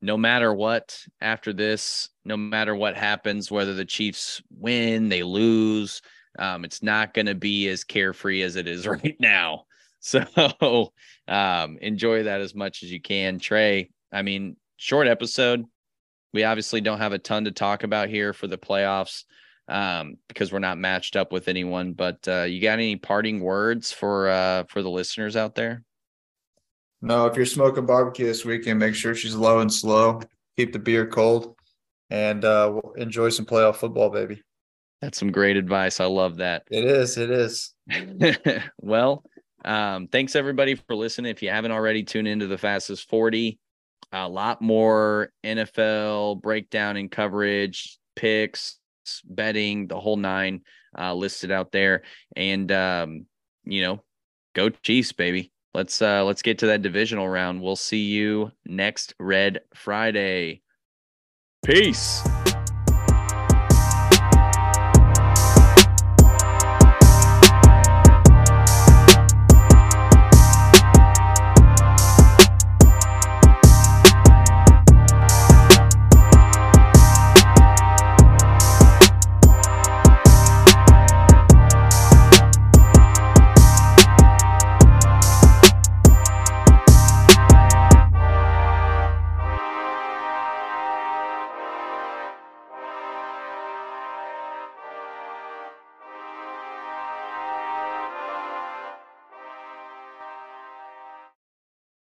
no 0.00 0.16
matter 0.18 0.52
what 0.52 1.02
after 1.20 1.52
this, 1.52 2.10
no 2.24 2.36
matter 2.36 2.74
what 2.74 2.94
happens, 2.94 3.50
whether 3.50 3.72
the 3.72 3.86
Chiefs 3.86 4.42
win, 4.50 5.08
they 5.08 5.22
lose, 5.22 6.02
um, 6.38 6.64
it's 6.64 6.82
not 6.82 7.14
going 7.14 7.26
to 7.26 7.34
be 7.34 7.68
as 7.68 7.84
carefree 7.84 8.42
as 8.42 8.56
it 8.56 8.66
is 8.66 8.86
right 8.86 9.16
now. 9.18 9.64
So 10.00 10.22
um, 11.28 11.78
enjoy 11.80 12.24
that 12.24 12.42
as 12.42 12.54
much 12.54 12.82
as 12.82 12.92
you 12.92 13.00
can. 13.00 13.38
Trey, 13.38 13.90
I 14.14 14.22
mean, 14.22 14.56
short 14.76 15.08
episode. 15.08 15.64
We 16.32 16.44
obviously 16.44 16.80
don't 16.80 16.98
have 16.98 17.12
a 17.12 17.18
ton 17.18 17.44
to 17.44 17.52
talk 17.52 17.82
about 17.82 18.08
here 18.08 18.32
for 18.32 18.46
the 18.46 18.58
playoffs 18.58 19.24
um, 19.68 20.16
because 20.28 20.52
we're 20.52 20.58
not 20.58 20.78
matched 20.78 21.16
up 21.16 21.32
with 21.32 21.48
anyone. 21.48 21.92
But 21.92 22.26
uh, 22.26 22.42
you 22.42 22.60
got 22.60 22.74
any 22.74 22.96
parting 22.96 23.40
words 23.40 23.92
for 23.92 24.28
uh, 24.28 24.64
for 24.68 24.82
the 24.82 24.90
listeners 24.90 25.36
out 25.36 25.54
there? 25.54 25.82
No, 27.02 27.26
if 27.26 27.36
you're 27.36 27.44
smoking 27.44 27.86
barbecue 27.86 28.26
this 28.26 28.44
weekend, 28.44 28.78
make 28.78 28.94
sure 28.94 29.14
she's 29.14 29.34
low 29.34 29.60
and 29.60 29.72
slow. 29.72 30.20
Keep 30.56 30.72
the 30.72 30.78
beer 30.78 31.06
cold, 31.06 31.56
and 32.10 32.44
uh, 32.44 32.80
enjoy 32.96 33.28
some 33.28 33.44
playoff 33.44 33.76
football, 33.76 34.08
baby. 34.08 34.40
That's 35.02 35.18
some 35.18 35.30
great 35.30 35.56
advice. 35.56 36.00
I 36.00 36.06
love 36.06 36.36
that. 36.36 36.62
It 36.70 36.84
is. 36.84 37.18
It 37.18 37.30
is. 37.30 37.74
well, 38.80 39.22
um, 39.64 40.08
thanks 40.08 40.34
everybody 40.34 40.76
for 40.76 40.94
listening. 40.94 41.30
If 41.30 41.42
you 41.42 41.50
haven't 41.50 41.72
already, 41.72 42.04
tune 42.04 42.26
into 42.26 42.46
the 42.46 42.56
fastest 42.56 43.08
40. 43.10 43.58
A 44.16 44.28
lot 44.28 44.62
more 44.62 45.32
NFL 45.44 46.40
breakdown 46.40 46.96
and 46.96 47.10
coverage, 47.10 47.98
picks, 48.14 48.78
betting, 49.24 49.88
the 49.88 49.98
whole 49.98 50.16
nine 50.16 50.60
uh, 50.96 51.12
listed 51.12 51.50
out 51.50 51.72
there. 51.72 52.02
And 52.36 52.70
um, 52.70 53.26
you 53.64 53.82
know, 53.82 54.04
go 54.54 54.70
Chiefs, 54.70 55.10
baby. 55.10 55.50
Let's 55.74 56.00
uh 56.00 56.22
let's 56.24 56.42
get 56.42 56.58
to 56.58 56.66
that 56.66 56.82
divisional 56.82 57.28
round. 57.28 57.60
We'll 57.60 57.74
see 57.74 58.04
you 58.04 58.52
next 58.64 59.14
Red 59.18 59.62
Friday. 59.74 60.62
Peace. 61.64 62.22